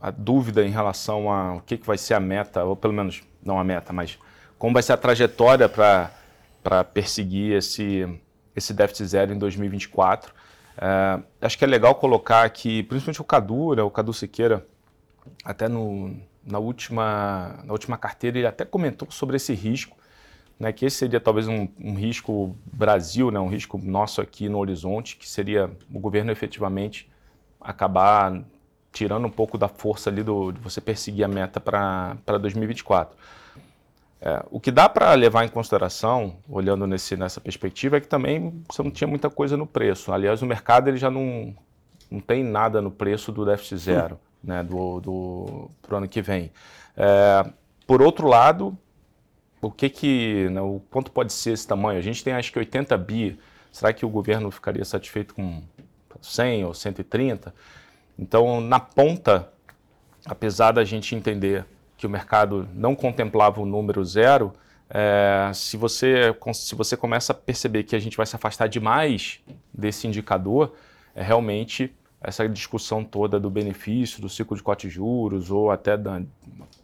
a 0.00 0.10
dúvida 0.10 0.64
em 0.64 0.70
relação 0.70 1.30
a 1.30 1.54
o 1.54 1.60
que, 1.60 1.78
que 1.78 1.86
vai 1.86 1.96
ser 1.96 2.14
a 2.14 2.20
meta, 2.20 2.64
ou 2.64 2.76
pelo 2.76 2.92
menos 2.92 3.22
não 3.42 3.58
a 3.58 3.64
meta, 3.64 3.92
mas 3.92 4.18
como 4.58 4.74
vai 4.74 4.82
ser 4.82 4.92
a 4.92 4.96
trajetória 4.96 5.68
para 5.68 6.84
perseguir 6.84 7.52
esse, 7.52 8.06
esse 8.54 8.72
déficit 8.72 9.06
zero 9.06 9.32
em 9.32 9.38
2024. 9.38 10.32
É, 10.76 11.20
acho 11.40 11.56
que 11.56 11.64
é 11.64 11.66
legal 11.66 11.94
colocar 11.94 12.48
que, 12.50 12.82
principalmente 12.84 13.20
o 13.20 13.24
Cadu, 13.24 13.74
né, 13.74 13.82
o 13.82 13.90
Cadu 13.90 14.12
Siqueira, 14.12 14.66
até 15.44 15.68
no, 15.68 16.16
na, 16.44 16.58
última, 16.58 17.60
na 17.64 17.72
última 17.72 17.96
carteira, 17.96 18.38
ele 18.38 18.46
até 18.46 18.64
comentou 18.64 19.10
sobre 19.10 19.36
esse 19.36 19.54
risco, 19.54 19.96
né, 20.58 20.72
que 20.72 20.84
esse 20.84 20.96
seria 20.96 21.20
talvez 21.20 21.48
um, 21.48 21.68
um, 21.80 21.94
risco 21.94 22.56
Brasil, 22.72 23.30
né, 23.30 23.40
um 23.40 23.48
risco 23.48 23.78
nosso 23.78 24.20
aqui 24.20 24.48
no 24.48 24.58
horizonte, 24.58 25.16
que 25.16 25.28
seria 25.28 25.70
o 25.92 25.98
governo 25.98 26.30
efetivamente 26.30 27.10
acabar 27.60 28.42
tirando 28.94 29.26
um 29.26 29.30
pouco 29.30 29.58
da 29.58 29.68
força 29.68 30.08
ali 30.08 30.22
do, 30.22 30.52
de 30.52 30.60
você 30.60 30.80
perseguir 30.80 31.24
a 31.24 31.28
meta 31.28 31.60
para 31.60 32.38
2024. 32.40 33.14
É, 34.22 34.42
o 34.50 34.58
que 34.58 34.70
dá 34.70 34.88
para 34.88 35.12
levar 35.12 35.44
em 35.44 35.48
consideração, 35.48 36.36
olhando 36.48 36.86
nesse, 36.86 37.16
nessa 37.16 37.40
perspectiva, 37.40 37.98
é 37.98 38.00
que 38.00 38.08
também 38.08 38.62
você 38.66 38.82
não 38.82 38.90
tinha 38.90 39.08
muita 39.08 39.28
coisa 39.28 39.56
no 39.56 39.66
preço. 39.66 40.12
Aliás, 40.12 40.40
o 40.40 40.46
mercado 40.46 40.88
ele 40.88 40.96
já 40.96 41.10
não, 41.10 41.54
não 42.10 42.20
tem 42.20 42.42
nada 42.42 42.80
no 42.80 42.90
preço 42.90 43.32
do 43.32 43.44
déficit 43.44 43.76
zero 43.76 44.18
né, 44.42 44.62
do, 44.62 45.00
do 45.00 45.70
pro 45.82 45.96
ano 45.96 46.08
que 46.08 46.22
vem. 46.22 46.52
É, 46.96 47.50
por 47.86 48.00
outro 48.00 48.28
lado, 48.28 48.78
o 49.60 49.70
que 49.70 49.88
que, 49.88 50.48
né, 50.50 50.60
o 50.60 50.80
quanto 50.90 51.10
pode 51.10 51.32
ser 51.32 51.52
esse 51.52 51.66
tamanho? 51.66 51.98
A 51.98 52.02
gente 52.02 52.22
tem 52.22 52.32
acho 52.32 52.52
que 52.52 52.58
80 52.58 52.96
bi. 52.98 53.38
Será 53.72 53.92
que 53.92 54.06
o 54.06 54.08
governo 54.08 54.50
ficaria 54.50 54.84
satisfeito 54.84 55.34
com 55.34 55.62
100 56.20 56.64
ou 56.64 56.74
130? 56.74 57.52
Então, 58.18 58.60
na 58.60 58.78
ponta, 58.78 59.52
apesar 60.24 60.72
da 60.72 60.84
gente 60.84 61.14
entender 61.14 61.64
que 61.96 62.06
o 62.06 62.10
mercado 62.10 62.68
não 62.74 62.94
contemplava 62.94 63.60
o 63.60 63.66
número 63.66 64.04
zero, 64.04 64.52
é, 64.88 65.50
se, 65.54 65.76
você, 65.76 66.34
se 66.52 66.74
você 66.74 66.96
começa 66.96 67.32
a 67.32 67.34
perceber 67.34 67.84
que 67.84 67.96
a 67.96 67.98
gente 67.98 68.16
vai 68.16 68.26
se 68.26 68.36
afastar 68.36 68.68
demais 68.68 69.40
desse 69.72 70.06
indicador, 70.06 70.74
é 71.14 71.22
realmente 71.22 71.94
essa 72.20 72.48
discussão 72.48 73.04
toda 73.04 73.38
do 73.38 73.50
benefício, 73.50 74.20
do 74.20 74.28
ciclo 74.28 74.56
de 74.56 74.62
cote 74.62 74.88
juros, 74.88 75.50
ou 75.50 75.70
até 75.70 75.92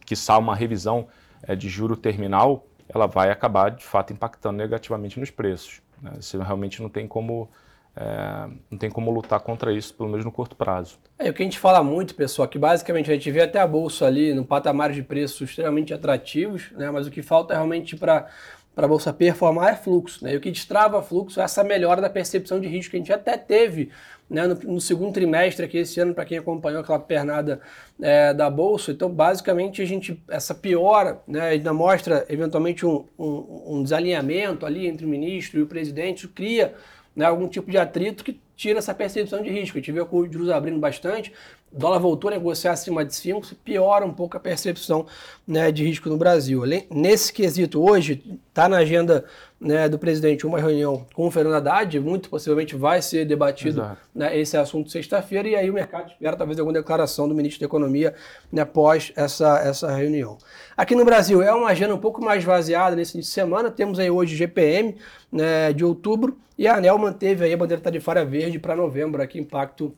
que 0.05 0.15
uma 0.37 0.55
revisão 0.55 1.07
é, 1.43 1.55
de 1.55 1.67
juro 1.67 1.95
terminal, 1.95 2.65
ela 2.87 3.07
vai 3.07 3.31
acabar 3.31 3.71
de 3.71 3.83
fato 3.83 4.13
impactando 4.13 4.57
negativamente 4.57 5.19
nos 5.19 5.31
preços. 5.31 5.81
Né? 6.01 6.11
Você 6.19 6.37
realmente 6.37 6.81
não 6.81 6.89
tem 6.89 7.07
como 7.07 7.49
é, 7.95 8.49
não 8.69 8.77
tem 8.77 8.89
como 8.89 9.11
lutar 9.11 9.39
contra 9.39 9.73
isso, 9.73 9.93
pelo 9.93 10.09
menos 10.09 10.23
no 10.23 10.31
curto 10.31 10.55
prazo. 10.55 10.97
É, 11.19 11.29
o 11.29 11.33
que 11.33 11.41
a 11.41 11.45
gente 11.45 11.59
fala 11.59 11.83
muito, 11.83 12.15
pessoal, 12.15 12.47
que 12.47 12.57
basicamente 12.57 13.11
a 13.11 13.13
gente 13.13 13.29
vê 13.29 13.41
até 13.41 13.59
a 13.59 13.67
bolsa 13.67 14.05
ali 14.05 14.33
no 14.33 14.45
patamar 14.45 14.91
de 14.91 15.03
preços 15.03 15.49
extremamente 15.49 15.93
atrativos, 15.93 16.71
né? 16.71 16.89
mas 16.89 17.07
o 17.07 17.11
que 17.11 17.21
falta 17.21 17.53
realmente 17.53 17.95
para 17.95 18.27
para 18.73 18.85
a 18.85 18.87
bolsa 18.87 19.11
performar 19.11 19.73
é 19.73 19.75
fluxo. 19.75 20.23
Né? 20.23 20.33
E 20.33 20.37
o 20.37 20.39
que 20.39 20.49
destrava 20.49 21.01
fluxo 21.01 21.41
é 21.41 21.43
essa 21.43 21.63
melhora 21.63 22.01
da 22.01 22.09
percepção 22.09 22.59
de 22.59 22.67
risco 22.67 22.91
que 22.91 22.97
a 22.97 22.99
gente 22.99 23.11
até 23.11 23.37
teve 23.37 23.89
né, 24.29 24.47
no, 24.47 24.55
no, 24.55 24.81
segundo 24.81 25.11
trimestre 25.13 25.65
aqui 25.65 25.79
esse 25.79 25.99
ano, 25.99 26.13
para 26.13 26.23
quem 26.23 26.37
acompanhou 26.37 26.79
aquela 26.79 26.97
pernada 26.97 27.59
é, 28.01 28.33
da 28.33 28.49
bolsa. 28.49 28.91
Então, 28.91 29.09
basicamente, 29.09 29.81
a 29.81 29.85
gente 29.85 30.23
essa 30.29 30.55
piora 30.55 31.21
né, 31.27 31.49
ainda 31.49 31.73
mostra 31.73 32.25
eventualmente 32.29 32.85
um, 32.85 33.05
um, 33.19 33.63
um 33.67 33.83
desalinhamento 33.83 34.65
ali 34.65 34.87
entre 34.87 35.05
o 35.05 35.09
ministro 35.09 35.59
e 35.59 35.63
o 35.63 35.67
presidente, 35.67 36.19
isso 36.19 36.29
cria 36.29 36.73
né, 37.15 37.25
algum 37.25 37.47
tipo 37.47 37.69
de 37.69 37.77
atrito 37.77 38.23
que 38.23 38.39
tira 38.55 38.79
essa 38.79 38.93
percepção 38.93 39.41
de 39.41 39.49
risco. 39.49 39.77
A 39.77 39.81
gente 39.81 39.91
vê 39.91 40.01
o 40.01 40.31
juros 40.31 40.49
abrindo 40.49 40.79
bastante, 40.79 41.33
o 41.71 41.79
dólar 41.79 41.99
voltou 41.99 42.29
a 42.29 42.31
negociar 42.31 42.73
acima 42.73 43.05
de 43.05 43.15
5, 43.15 43.55
piora 43.63 44.05
um 44.05 44.13
pouco 44.13 44.35
a 44.35 44.39
percepção 44.39 45.05
né, 45.47 45.71
de 45.71 45.85
risco 45.85 46.09
no 46.09 46.17
Brasil. 46.17 46.63
Nesse 46.89 47.31
quesito, 47.31 47.81
hoje, 47.81 48.21
está 48.49 48.67
na 48.67 48.77
agenda 48.77 49.23
né, 49.59 49.87
do 49.87 49.97
presidente 49.97 50.45
uma 50.45 50.59
reunião 50.59 51.05
com 51.13 51.27
o 51.27 51.31
Fernando 51.31 51.53
Haddad, 51.53 51.97
muito 51.99 52.29
possivelmente 52.29 52.75
vai 52.75 53.01
ser 53.01 53.25
debatido 53.25 53.97
né, 54.13 54.37
esse 54.37 54.57
assunto 54.57 54.91
sexta-feira, 54.91 55.47
e 55.47 55.55
aí 55.55 55.69
o 55.69 55.73
mercado 55.73 56.11
espera 56.11 56.35
talvez 56.35 56.59
alguma 56.59 56.77
declaração 56.77 57.29
do 57.29 57.33
ministro 57.33 57.61
da 57.61 57.67
Economia 57.67 58.13
né, 58.51 58.63
após 58.63 59.13
essa, 59.15 59.59
essa 59.59 59.95
reunião. 59.95 60.37
Aqui 60.75 60.93
no 60.93 61.05
Brasil 61.05 61.41
é 61.41 61.53
uma 61.53 61.69
agenda 61.69 61.95
um 61.95 61.99
pouco 61.99 62.21
mais 62.21 62.43
vaziada 62.43 62.97
nesse 62.97 63.15
início 63.15 63.29
de 63.29 63.33
semana, 63.33 63.71
temos 63.71 63.97
aí 63.97 64.11
hoje 64.11 64.35
GPM 64.35 64.97
né, 65.31 65.71
de 65.71 65.85
outubro, 65.85 66.37
e 66.57 66.67
a 66.67 66.75
ANEL 66.75 66.97
manteve 66.97 67.45
aí 67.45 67.53
a 67.53 67.57
bandeira 67.57 67.81
tarifária 67.81 68.23
verde 68.25 68.50
para 68.59 68.75
novembro, 68.75 69.21
aqui 69.21 69.39
impacto 69.39 69.95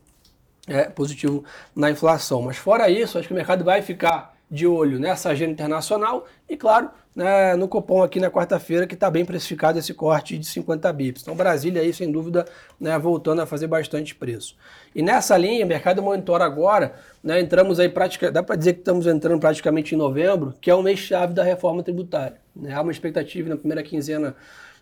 é, 0.67 0.83
positivo 0.85 1.43
na 1.75 1.91
inflação. 1.91 2.41
Mas 2.41 2.57
fora 2.57 2.89
isso, 2.89 3.17
acho 3.17 3.27
que 3.27 3.33
o 3.33 3.37
mercado 3.37 3.63
vai 3.63 3.81
ficar 3.81 4.33
de 4.49 4.67
olho 4.67 4.99
nessa 4.99 5.29
agenda 5.29 5.51
internacional 5.51 6.27
e, 6.47 6.55
claro, 6.55 6.91
né, 7.15 7.55
no 7.55 7.67
Copom 7.67 8.03
aqui 8.03 8.19
na 8.19 8.29
quarta-feira, 8.29 8.85
que 8.85 8.93
está 8.93 9.09
bem 9.09 9.25
precificado 9.25 9.77
esse 9.79 9.93
corte 9.93 10.37
de 10.37 10.45
50 10.45 10.91
bips. 10.93 11.21
Então, 11.21 11.35
Brasília 11.35 11.81
aí, 11.81 11.93
sem 11.93 12.11
dúvida, 12.11 12.45
né, 12.79 12.97
voltando 12.97 13.41
a 13.41 13.45
fazer 13.45 13.67
bastante 13.67 14.13
preço. 14.13 14.55
E 14.93 15.01
nessa 15.01 15.37
linha, 15.37 15.65
o 15.65 15.67
mercado 15.67 16.01
monitora 16.01 16.43
agora, 16.43 16.93
né, 17.23 17.39
entramos 17.39 17.79
aí 17.79 17.89
praticamente, 17.89 18.33
dá 18.33 18.43
para 18.43 18.55
dizer 18.55 18.73
que 18.73 18.79
estamos 18.79 19.07
entrando 19.07 19.39
praticamente 19.39 19.95
em 19.95 19.97
novembro, 19.97 20.53
que 20.59 20.69
é 20.69 20.75
o 20.75 20.81
mês-chave 20.81 21.33
da 21.33 21.43
reforma 21.43 21.83
tributária. 21.83 22.37
Né? 22.55 22.73
Há 22.73 22.81
uma 22.81 22.91
expectativa 22.91 23.49
na 23.49 23.57
primeira 23.57 23.83
quinzena 23.83 24.35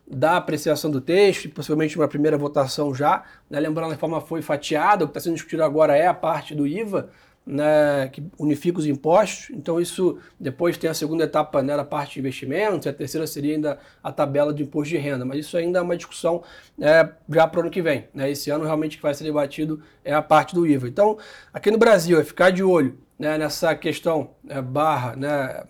da 0.07 0.37
apreciação 0.37 0.91
do 0.91 0.99
texto, 0.99 1.49
possivelmente 1.49 1.97
uma 1.97 2.07
primeira 2.07 2.37
votação 2.37 2.93
já. 2.93 3.23
Né? 3.49 3.59
Lembrando, 3.59 3.89
a 3.89 3.93
reforma 3.93 4.19
foi 4.21 4.41
fatiada, 4.41 5.03
o 5.03 5.07
que 5.07 5.11
está 5.11 5.19
sendo 5.21 5.35
discutido 5.35 5.63
agora 5.63 5.95
é 5.95 6.07
a 6.07 6.13
parte 6.13 6.53
do 6.53 6.67
IVA, 6.67 7.09
né, 7.45 8.07
que 8.11 8.23
unifica 8.37 8.79
os 8.79 8.85
impostos. 8.85 9.49
Então, 9.51 9.79
isso 9.79 10.19
depois 10.39 10.77
tem 10.77 10.89
a 10.89 10.93
segunda 10.93 11.23
etapa 11.23 11.61
né, 11.63 11.75
da 11.75 11.83
parte 11.83 12.13
de 12.13 12.19
investimentos, 12.19 12.87
a 12.87 12.93
terceira 12.93 13.25
seria 13.25 13.55
ainda 13.55 13.79
a 14.03 14.11
tabela 14.11 14.53
de 14.53 14.63
imposto 14.63 14.89
de 14.89 14.97
renda. 14.97 15.25
Mas 15.25 15.39
isso 15.39 15.57
ainda 15.57 15.79
é 15.79 15.81
uma 15.81 15.97
discussão 15.97 16.43
é, 16.79 17.09
já 17.29 17.47
para 17.47 17.59
o 17.59 17.61
ano 17.63 17.71
que 17.71 17.81
vem. 17.81 18.07
Né? 18.13 18.29
Esse 18.29 18.49
ano, 18.49 18.63
realmente, 18.63 18.97
que 18.97 19.03
vai 19.03 19.13
ser 19.13 19.23
debatido 19.23 19.81
é 20.03 20.13
a 20.13 20.21
parte 20.21 20.53
do 20.53 20.67
IVA. 20.67 20.87
Então, 20.87 21.17
aqui 21.53 21.71
no 21.71 21.77
Brasil, 21.77 22.19
é 22.19 22.23
ficar 22.23 22.51
de 22.51 22.63
olho 22.63 22.97
né, 23.17 23.37
nessa 23.37 23.75
questão 23.75 24.31
é, 24.47 24.61
barra, 24.61 25.15
né, 25.15 25.63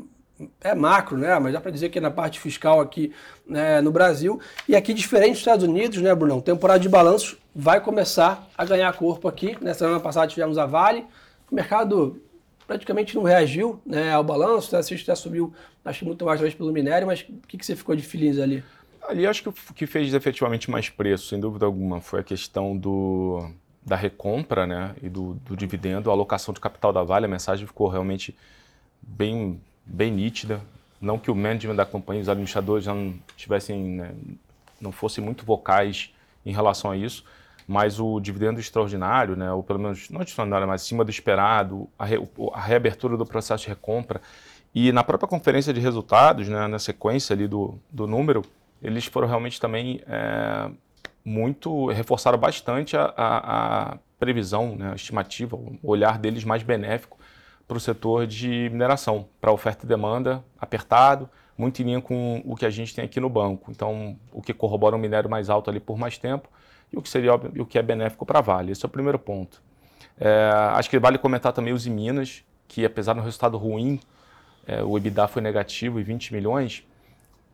é 0.62 0.76
macro, 0.76 1.18
né? 1.18 1.38
Mas 1.40 1.54
dá 1.54 1.62
para 1.62 1.72
dizer 1.72 1.90
que 1.90 1.98
é 1.98 2.02
na 2.02 2.12
parte 2.12 2.40
fiscal 2.40 2.80
aqui 2.80 3.14
né, 3.46 3.82
no 3.82 3.92
Brasil. 3.92 4.40
E 4.68 4.76
aqui, 4.76 4.94
diferente 4.94 5.32
dos 5.32 5.40
Estados 5.40 5.66
Unidos, 5.66 6.02
né, 6.02 6.14
Brunão? 6.14 6.42
Temporada 6.42 6.80
de 6.80 6.90
balanços 6.90 7.38
vai 7.54 7.82
começar 7.82 8.48
a 8.58 8.66
ganhar 8.66 8.92
corpo 8.94 9.28
aqui. 9.28 9.58
Na 9.62 9.74
semana 9.74 10.00
passada 10.00 10.28
tivemos 10.28 10.58
a 10.58 10.66
Vale. 10.66 11.06
O 11.52 11.56
mercado 11.56 12.22
praticamente 12.66 13.16
não 13.16 13.24
reagiu 13.24 13.82
né, 13.86 14.14
ao 14.14 14.24
balanço. 14.24 14.76
A 14.76 14.82
CIS 14.82 15.02
até 15.04 15.16
subiu, 15.16 15.54
acho 15.84 16.00
que 16.00 16.06
muito 16.06 16.24
mais 16.24 16.40
talvez 16.40 16.56
pelo 16.56 16.72
minério, 16.72 17.06
mas 17.06 17.22
o 17.22 17.48
que, 17.48 17.58
que 17.58 17.66
você 17.66 17.76
ficou 17.76 17.96
de 17.96 18.02
feliz 18.02 18.40
ali? 18.40 18.64
Ali 19.08 19.28
acho 19.28 19.44
que 19.44 19.50
o 19.50 19.54
que 19.76 19.86
fez 19.86 20.14
efetivamente 20.14 20.70
mais 20.70 20.88
preço, 20.90 21.28
sem 21.28 21.40
dúvida 21.40 21.66
alguma, 21.66 22.00
foi 22.00 22.22
a 22.22 22.24
questão 22.24 22.78
do, 22.78 23.50
da 23.86 23.96
recompra 23.96 24.66
né, 24.66 24.96
e 25.02 25.10
do, 25.10 25.34
do 25.34 25.58
dividendo, 25.58 26.10
a 26.10 26.14
alocação 26.14 26.54
de 26.54 26.62
capital 26.62 26.94
da 26.94 27.04
Vale. 27.04 27.26
A 27.26 27.30
mensagem 27.30 27.66
ficou 27.66 27.88
realmente 27.88 28.36
bem 29.02 29.60
bem 29.92 30.12
nítida. 30.12 30.62
Não 31.00 31.18
que 31.18 31.30
o 31.30 31.36
management 31.36 31.76
da 31.76 31.86
companhia, 31.86 32.22
os 32.22 32.30
administradores 32.30 32.86
já 32.86 32.94
não 32.94 33.16
tivessem, 33.36 33.82
né, 33.84 34.12
não 34.80 34.92
fossem 34.92 35.24
muito 35.24 35.46
vocais 35.46 36.14
em 36.46 36.54
relação 36.54 36.92
a 36.92 36.98
isso, 36.98 37.26
mas 37.68 38.00
o 38.00 38.20
dividendo 38.20 38.60
extraordinário, 38.60 39.36
né, 39.36 39.52
ou 39.52 39.64
pelo 39.64 39.80
menos 39.80 40.10
não 40.10 40.22
extraordinário, 40.22 40.68
mas 40.68 40.82
acima 40.82 41.04
do 41.04 41.10
esperado, 41.10 41.88
a, 41.98 42.06
re, 42.06 42.18
a 42.54 42.62
reabertura 42.62 43.18
do 43.18 43.26
processo 43.26 43.64
de 43.64 43.70
recompra 43.70 44.22
e 44.74 44.92
na 44.92 45.04
própria 45.04 45.28
conferência 45.28 45.74
de 45.74 45.80
resultados, 45.80 46.48
né, 46.48 46.68
na 46.68 46.80
sequência 46.80 47.34
ali 47.34 47.48
do, 47.48 47.78
do 47.90 48.08
número, 48.08 48.44
eles 48.82 49.06
foram 49.06 49.28
realmente 49.28 49.60
também 49.60 50.02
é, 50.08 50.70
muito, 51.26 51.88
reforçaram 51.88 52.38
bastante 52.38 52.96
a, 52.96 53.14
a, 53.18 53.92
a 53.92 53.98
previsão, 54.20 54.76
né, 54.76 54.92
a 54.92 54.96
estimativa, 54.96 55.56
o 55.56 55.78
olhar 55.84 56.18
deles 56.18 56.44
mais 56.44 56.64
benéfico 56.64 57.21
para 57.72 57.78
o 57.78 57.80
setor 57.80 58.28
de 58.28 58.70
mineração, 58.70 59.30
para 59.40 59.50
oferta 59.50 59.86
e 59.86 59.88
demanda 59.88 60.44
apertado, 60.60 61.30
muito 61.58 61.82
em 61.82 61.86
linha 61.86 62.02
com 62.02 62.42
o 62.44 62.54
que 62.54 62.66
a 62.66 62.70
gente 62.70 62.94
tem 62.94 63.06
aqui 63.06 63.18
no 63.18 63.30
banco. 63.30 63.72
Então, 63.72 64.20
o 64.30 64.42
que 64.42 64.54
corrobora 64.54 64.94
um 64.94 65.00
minério 65.00 65.30
mais 65.30 65.50
alto 65.50 65.70
ali 65.70 65.80
por 65.80 65.98
mais 65.98 66.18
tempo 66.18 66.50
e 66.92 66.98
o 66.98 67.02
que 67.02 67.08
seria 67.08 67.34
o 67.34 67.66
que 67.66 67.80
é 67.80 67.82
benéfico 67.82 68.26
para 68.26 68.40
a 68.40 68.42
Vale. 68.42 68.74
Esse 68.74 68.84
é 68.84 68.88
o 68.88 68.90
primeiro 68.90 69.18
ponto. 69.18 69.64
É, 70.20 70.52
acho 70.74 70.90
que 70.90 71.00
vale 71.00 71.18
comentar 71.18 71.54
também 71.54 71.74
os 71.74 71.88
Minas, 71.88 72.44
que 72.68 72.84
apesar 72.84 73.14
do 73.14 73.22
resultado 73.22 73.58
ruim, 73.58 74.02
é, 74.68 74.84
o 74.84 74.98
EBITDA 74.98 75.30
foi 75.30 75.42
negativo 75.42 75.98
e 75.98 76.04
20 76.04 76.34
milhões. 76.34 76.86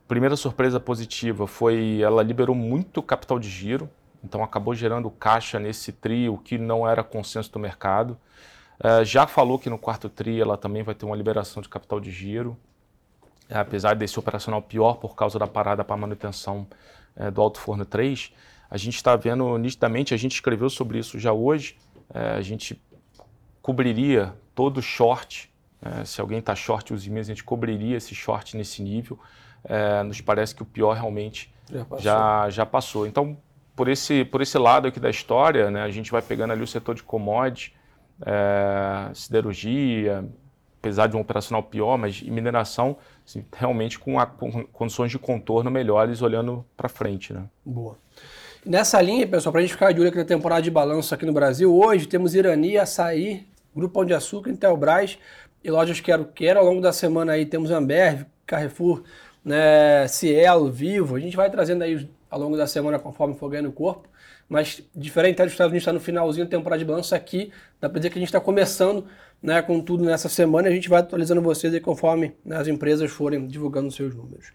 Primeira 0.08 0.36
surpresa 0.36 0.80
positiva 0.80 1.46
foi 1.46 2.02
ela 2.02 2.24
liberou 2.24 2.56
muito 2.56 3.04
capital 3.04 3.38
de 3.38 3.50
giro, 3.50 3.88
então 4.24 4.44
acabou 4.44 4.74
gerando 4.74 5.12
caixa 5.12 5.60
nesse 5.60 5.92
trio 5.92 6.40
que 6.40 6.58
não 6.58 6.90
era 6.90 7.04
consenso 7.04 7.52
do 7.52 7.60
mercado. 7.60 8.18
Uh, 8.80 9.04
já 9.04 9.26
falou 9.26 9.58
que 9.58 9.70
no 9.70 9.78
quarto 9.78 10.08
TRI 10.08 10.40
ela 10.40 10.56
também 10.56 10.84
vai 10.84 10.94
ter 10.94 11.06
uma 11.06 11.16
liberação 11.16 11.62
de 11.62 11.70
capital 11.70 12.00
de 12.00 12.12
giro. 12.12 12.58
apesar 13.50 13.96
desse 13.96 14.20
operacional 14.20 14.62
pior 14.62 14.96
por 14.96 15.16
causa 15.16 15.40
da 15.40 15.48
parada 15.48 15.84
para 15.84 15.96
manutenção 15.96 16.68
é, 17.16 17.32
do 17.32 17.42
Alto 17.42 17.60
Forno 17.60 17.86
3, 17.86 18.32
a 18.70 18.78
gente 18.78 18.96
está 18.96 19.16
vendo 19.16 19.58
nitidamente, 19.58 20.14
a 20.14 20.18
gente 20.18 20.34
escreveu 20.34 20.70
sobre 20.70 21.00
isso 21.00 21.18
já 21.18 21.32
hoje, 21.32 21.78
é, 22.14 22.32
a 22.34 22.42
gente 22.42 22.80
cobriria 23.62 24.34
todo 24.54 24.82
short, 24.82 25.52
é, 25.82 26.06
se 26.06 26.22
alguém 26.22 26.40
está 26.40 26.56
short 26.56 26.94
os 26.94 27.08
e-mails, 27.08 27.28
a 27.28 27.32
gente 27.32 27.44
cobriria 27.44 27.98
esse 27.98 28.14
short 28.14 28.56
nesse 28.56 28.82
nível. 28.82 29.20
Nos 30.06 30.22
parece 30.22 30.56
que 30.56 30.62
o 30.62 30.66
pior 30.66 30.94
realmente 30.94 31.54
já 31.70 31.84
passou. 31.84 32.04
Já, 32.04 32.50
já 32.50 32.66
passou. 32.66 33.08
Então, 33.08 33.38
por 33.76 33.90
esse, 33.90 34.24
por 34.24 34.42
esse 34.42 34.58
lado 34.58 34.88
aqui 34.88 35.00
da 35.00 35.10
história, 35.10 35.70
né, 35.70 35.82
a 35.82 35.92
gente 35.92 36.10
vai 36.10 36.22
pegando 36.22 36.54
ali 36.54 36.64
o 36.64 36.68
setor 36.68 36.96
de 36.96 37.04
commodities, 37.04 37.74
é, 38.26 39.14
siderurgia, 39.14 40.26
apesar 40.80 41.08
de 41.08 41.16
um 41.16 41.20
operacional 41.20 41.64
pior, 41.64 41.98
mas 41.98 42.22
mineração 42.22 42.98
assim, 43.26 43.46
realmente 43.56 44.00
com, 44.00 44.20
a, 44.20 44.26
com, 44.26 44.64
condições 44.68 45.12
de 45.12 45.20
contorno 45.20 45.70
melhores 45.70 46.22
olhando 46.22 46.66
para 46.76 46.88
frente. 46.88 47.34
Né? 47.34 47.44
Boa. 47.66 47.98
Nessa 48.66 49.02
linha, 49.02 49.28
pessoal, 49.28 49.52
para 49.52 49.60
a 49.60 49.64
gente 49.64 49.74
ficar 49.74 49.92
de 49.92 50.00
olho 50.00 50.10
aqui 50.10 50.18
na 50.18 50.26
temporada 50.26 50.62
de 50.62 50.72
balanço 50.72 51.14
aqui 51.14 51.26
no 51.26 51.34
Brasil, 51.34 51.74
hoje 51.74 52.08
temos 52.08 52.36
Irani, 52.36 52.78
Açaí, 52.78 53.48
Grupo 53.76 53.94
Pão 53.94 54.06
de 54.06 54.14
Açúcar, 54.14 54.50
Intelbras 54.50 55.18
e 55.64 55.70
lojas 55.70 56.00
Quero 56.00 56.26
Quero. 56.26 56.60
Ao 56.60 56.66
longo 56.66 56.82
da 56.82 56.92
semana 56.92 57.34
aí 57.34 57.46
temos 57.46 57.72
Ambev, 57.72 58.26
Carrefour, 58.46 59.04
né, 59.44 60.08
Cielo, 60.08 60.72
Vivo. 60.72 61.16
A 61.16 61.20
gente 61.20 61.38
vai 61.38 61.50
trazendo 61.50 61.84
aí 61.84 62.10
ao 62.30 62.40
longo 62.40 62.58
da 62.58 62.68
semana 62.68 63.00
conforme 63.00 63.36
for 63.36 63.50
ganhando 63.50 63.72
corpo. 63.72 64.08
Mas 64.50 64.82
diferente 64.96 65.38
dos 65.38 65.52
Estados 65.52 65.72
Unidos 65.72 65.84
está 65.84 65.94
no 65.94 66.00
finalzinho 66.00 66.46
da 66.46 66.52
temporada 66.52 66.80
de 66.80 66.86
balanço, 66.86 67.14
aqui 67.14 67.52
dá 67.82 67.90
para 67.90 68.00
dizer 68.00 68.10
que 68.10 68.18
a 68.18 68.22
gente 68.22 68.30
está 68.30 68.40
começando 68.40 69.06
né, 69.42 69.62
com 69.62 69.80
tudo 69.82 70.04
nessa 70.04 70.30
semana 70.30 70.68
e 70.68 70.72
a 70.72 70.76
gente 70.76 70.90
vai 70.90 71.00
atualizando 71.00 71.42
vocês 71.42 71.74
aí 71.74 71.80
conforme 71.80 72.34
né, 72.46 72.58
as 72.58 72.68
empresas 72.68 73.12
forem 73.12 73.46
divulgando 73.48 73.92
seus 73.92 74.16
números. 74.16 74.52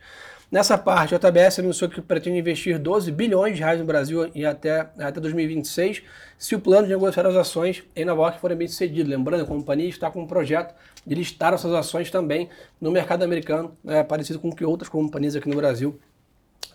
Nessa 0.52 0.76
parte, 0.76 1.14
a 1.14 1.18
JBS 1.18 1.61
anunciou 1.61 1.90
que 1.90 2.02
pretende 2.02 2.38
investir 2.38 2.78
12 2.78 3.11
bilhões 3.11 3.56
de 3.56 3.62
reais 3.62 3.80
no 3.80 3.87
Brasil 3.87 4.30
em 4.34 4.44
até, 4.44 4.80
até 4.99 5.18
2026, 5.18 6.02
se 6.37 6.54
o 6.54 6.61
plano 6.61 6.87
de 6.87 6.92
negociar 6.92 7.26
as 7.26 7.34
ações 7.34 7.82
em 7.96 8.04
Nova 8.04 8.20
York 8.25 8.38
for 8.38 8.54
bem 8.54 8.68
sucedido. 8.68 9.08
Lembrando, 9.08 9.44
a 9.44 9.46
companhia 9.46 9.88
está 9.88 10.11
com 10.11 10.20
um 10.20 10.26
projeto 10.26 10.75
de 11.06 11.14
listar 11.14 11.54
essas 11.54 11.72
ações 11.72 12.11
também 12.11 12.50
no 12.78 12.90
mercado 12.90 13.22
americano, 13.22 13.75
né, 13.82 14.02
parecido 14.02 14.38
com 14.38 14.50
o 14.50 14.54
que 14.54 14.62
outras 14.62 14.90
companhias 14.90 15.34
aqui 15.34 15.49
no 15.49 15.56
Brasil 15.56 15.99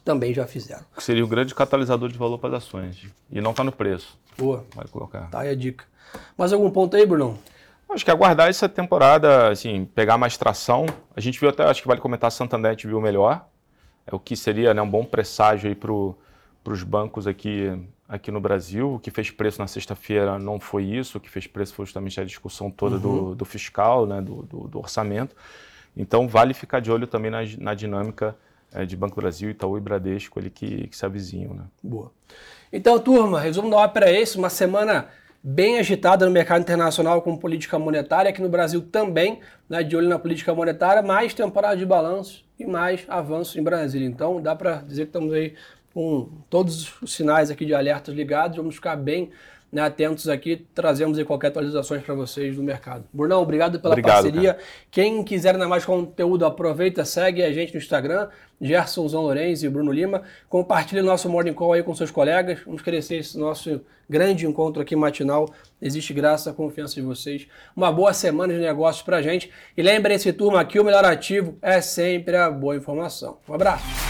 também 0.08 0.34
já 0.34 0.48
fizeram. 0.48 0.86
Seria 1.00 1.26
um 1.26 1.28
grande 1.28 1.54
catalisador 1.54 2.08
de 2.08 2.18
valor 2.18 2.38
para 2.38 2.56
as 2.56 2.64
ações. 2.64 3.06
E 3.30 3.42
não 3.42 3.52
está 3.52 3.62
no 3.62 3.74
preço. 3.74 4.18
Boa. 4.38 4.66
Vai 4.74 4.88
colocar. 4.88 5.30
Tá 5.30 5.42
aí 5.42 5.50
a 5.50 5.56
dica. 5.56 5.84
Mais 6.38 6.54
algum 6.54 6.72
ponto 6.72 6.96
aí, 6.96 7.06
Bruno? 7.06 7.38
Acho 7.90 8.06
que 8.06 8.12
aguardar 8.12 8.48
essa 8.48 8.70
temporada, 8.70 9.50
assim, 9.50 9.84
pegar 9.84 10.18
mais 10.18 10.38
tração. 10.38 10.86
A 11.14 11.20
gente 11.20 11.38
viu 11.38 11.50
até, 11.50 11.64
acho 11.64 11.82
que 11.82 11.88
vale 11.90 12.00
comentar, 12.00 12.32
Santander 12.32 12.70
a 12.70 12.74
gente 12.74 12.88
viu 12.88 13.02
melhor. 13.02 13.46
É 14.06 14.16
o 14.16 14.20
que 14.20 14.38
seria 14.38 14.74
né, 14.74 14.82
um 14.82 14.90
bom 14.90 15.04
presságio 15.04 15.68
aí 15.68 15.76
para 15.76 15.92
os 16.72 16.84
bancos 16.84 17.28
aqui, 17.28 17.78
aqui 18.08 18.32
no 18.32 18.40
Brasil. 18.40 18.94
O 18.94 19.00
que 19.00 19.12
fez 19.12 19.30
preço 19.30 19.60
na 19.60 19.68
sexta-feira 19.68 20.40
não 20.40 20.58
foi 20.58 20.86
isso. 20.86 21.18
O 21.18 21.22
que 21.22 21.30
fez 21.30 21.48
preço 21.48 21.74
foi 21.74 21.86
justamente 21.86 22.18
a 22.22 22.24
discussão 22.24 22.72
toda 22.72 22.96
uhum. 22.96 23.02
do, 23.02 23.36
do, 23.36 23.44
fiscal, 23.46 24.06
né, 24.06 24.22
do, 24.22 24.44
do, 24.44 24.68
do, 24.70 24.80
orçamento. 24.80 25.36
Então, 25.98 26.30
vale 26.30 26.54
ficar 26.54 26.80
de 26.80 26.90
olho 26.90 27.08
também 27.08 27.30
na, 27.30 27.40
na 27.60 27.74
dinâmica 27.74 28.38
é, 28.74 28.86
de 28.86 28.96
Banco 28.96 29.16
Brasil, 29.16 29.50
Itaú 29.50 29.78
e 29.78 29.82
Bradesco 29.82 30.40
ali 30.40 30.50
que, 30.50 30.88
que 30.88 30.98
se 30.98 31.06
avizinham. 31.06 31.54
Né? 31.54 31.64
Boa. 31.84 32.12
Então, 32.72 33.00
turma, 33.00 33.40
resumo 33.40 33.70
da 33.70 33.78
ópera 33.78 34.10
é 34.10 34.22
esse, 34.22 34.38
uma 34.38 34.50
semana 34.50 35.08
bem 35.42 35.80
agitada 35.80 36.26
no 36.26 36.32
mercado 36.32 36.62
internacional 36.62 37.22
com 37.22 37.38
política 37.38 37.80
monetária, 37.80 38.30
aqui 38.30 38.42
no 38.42 38.50
Brasil 38.50 38.82
também, 38.82 39.40
né, 39.70 39.82
de 39.84 39.96
olho 39.96 40.10
na 40.10 40.20
política 40.20 40.54
monetária, 40.54 41.02
mais 41.02 41.34
temporada 41.34 41.78
de 41.78 41.86
balanço 41.86 42.44
e 42.60 42.66
mais 42.66 43.06
avanço 43.08 43.60
em 43.60 43.64
Brasília. 43.64 44.08
Então, 44.08 44.42
dá 44.42 44.56
para 44.56 44.78
dizer 44.82 45.04
que 45.04 45.10
estamos 45.10 45.34
aí 45.34 45.56
com 45.94 46.30
todos 46.50 47.02
os 47.02 47.14
sinais 47.14 47.50
aqui 47.50 47.66
de 47.66 47.74
alertas 47.74 48.14
ligados, 48.14 48.58
vamos 48.58 48.76
ficar 48.76 48.96
bem 48.96 49.32
né, 49.72 49.82
atentos 49.82 50.30
aqui, 50.30 50.66
trazemos 50.74 51.18
aí 51.18 51.26
qualquer 51.26 51.48
atualizações 51.48 52.02
para 52.02 52.16
vocês 52.16 52.56
do 52.56 52.64
mercado. 52.64 53.04
Brunão, 53.12 53.42
obrigado 53.42 53.80
pela 53.80 53.94
obrigado, 53.94 54.24
parceria. 54.24 54.54
Cara. 54.54 54.66
Quem 54.90 55.24
quiser 55.24 55.56
ainda 55.56 55.68
mais 55.68 55.84
conteúdo, 55.84 56.46
aproveita, 56.46 57.04
segue 57.04 57.44
a 57.44 57.52
gente 57.52 57.74
no 57.74 57.80
Instagram, 57.80 58.30
Gerson 58.62 59.08
Zão 59.08 59.24
Lourenço 59.24 59.66
e 59.66 59.70
Bruno 59.70 59.92
Lima. 59.92 60.24
Compartilhe 60.50 61.02
nosso 61.02 61.30
Morning 61.30 61.54
Call 61.54 61.74
aí 61.74 61.84
com 61.84 61.94
seus 61.94 62.12
colegas. 62.12 62.60
Vamos 62.66 62.82
crescer 62.82 63.18
esse 63.18 63.38
nosso 63.38 63.82
grande 64.10 64.48
encontro 64.48 64.82
aqui 64.82 64.96
matinal. 64.96 65.50
Existe 65.82 66.14
graça, 66.14 66.54
confiança 66.54 66.96
de 66.96 67.02
vocês. 67.02 67.48
Uma 67.76 67.92
boa 67.92 68.14
semana 68.14 68.54
de 68.54 68.60
negócios 68.60 69.04
para 69.04 69.22
gente. 69.22 69.52
E 69.76 69.82
lembrem-se, 69.82 70.32
turma, 70.32 70.62
aqui 70.62 70.80
o 70.80 70.84
melhor 70.84 71.04
ativo 71.04 71.58
é 71.62 71.82
sempre 71.82 72.38
a 72.38 72.50
boa 72.50 72.76
informação. 72.76 73.38
Um 73.48 73.54
abraço. 73.54 74.07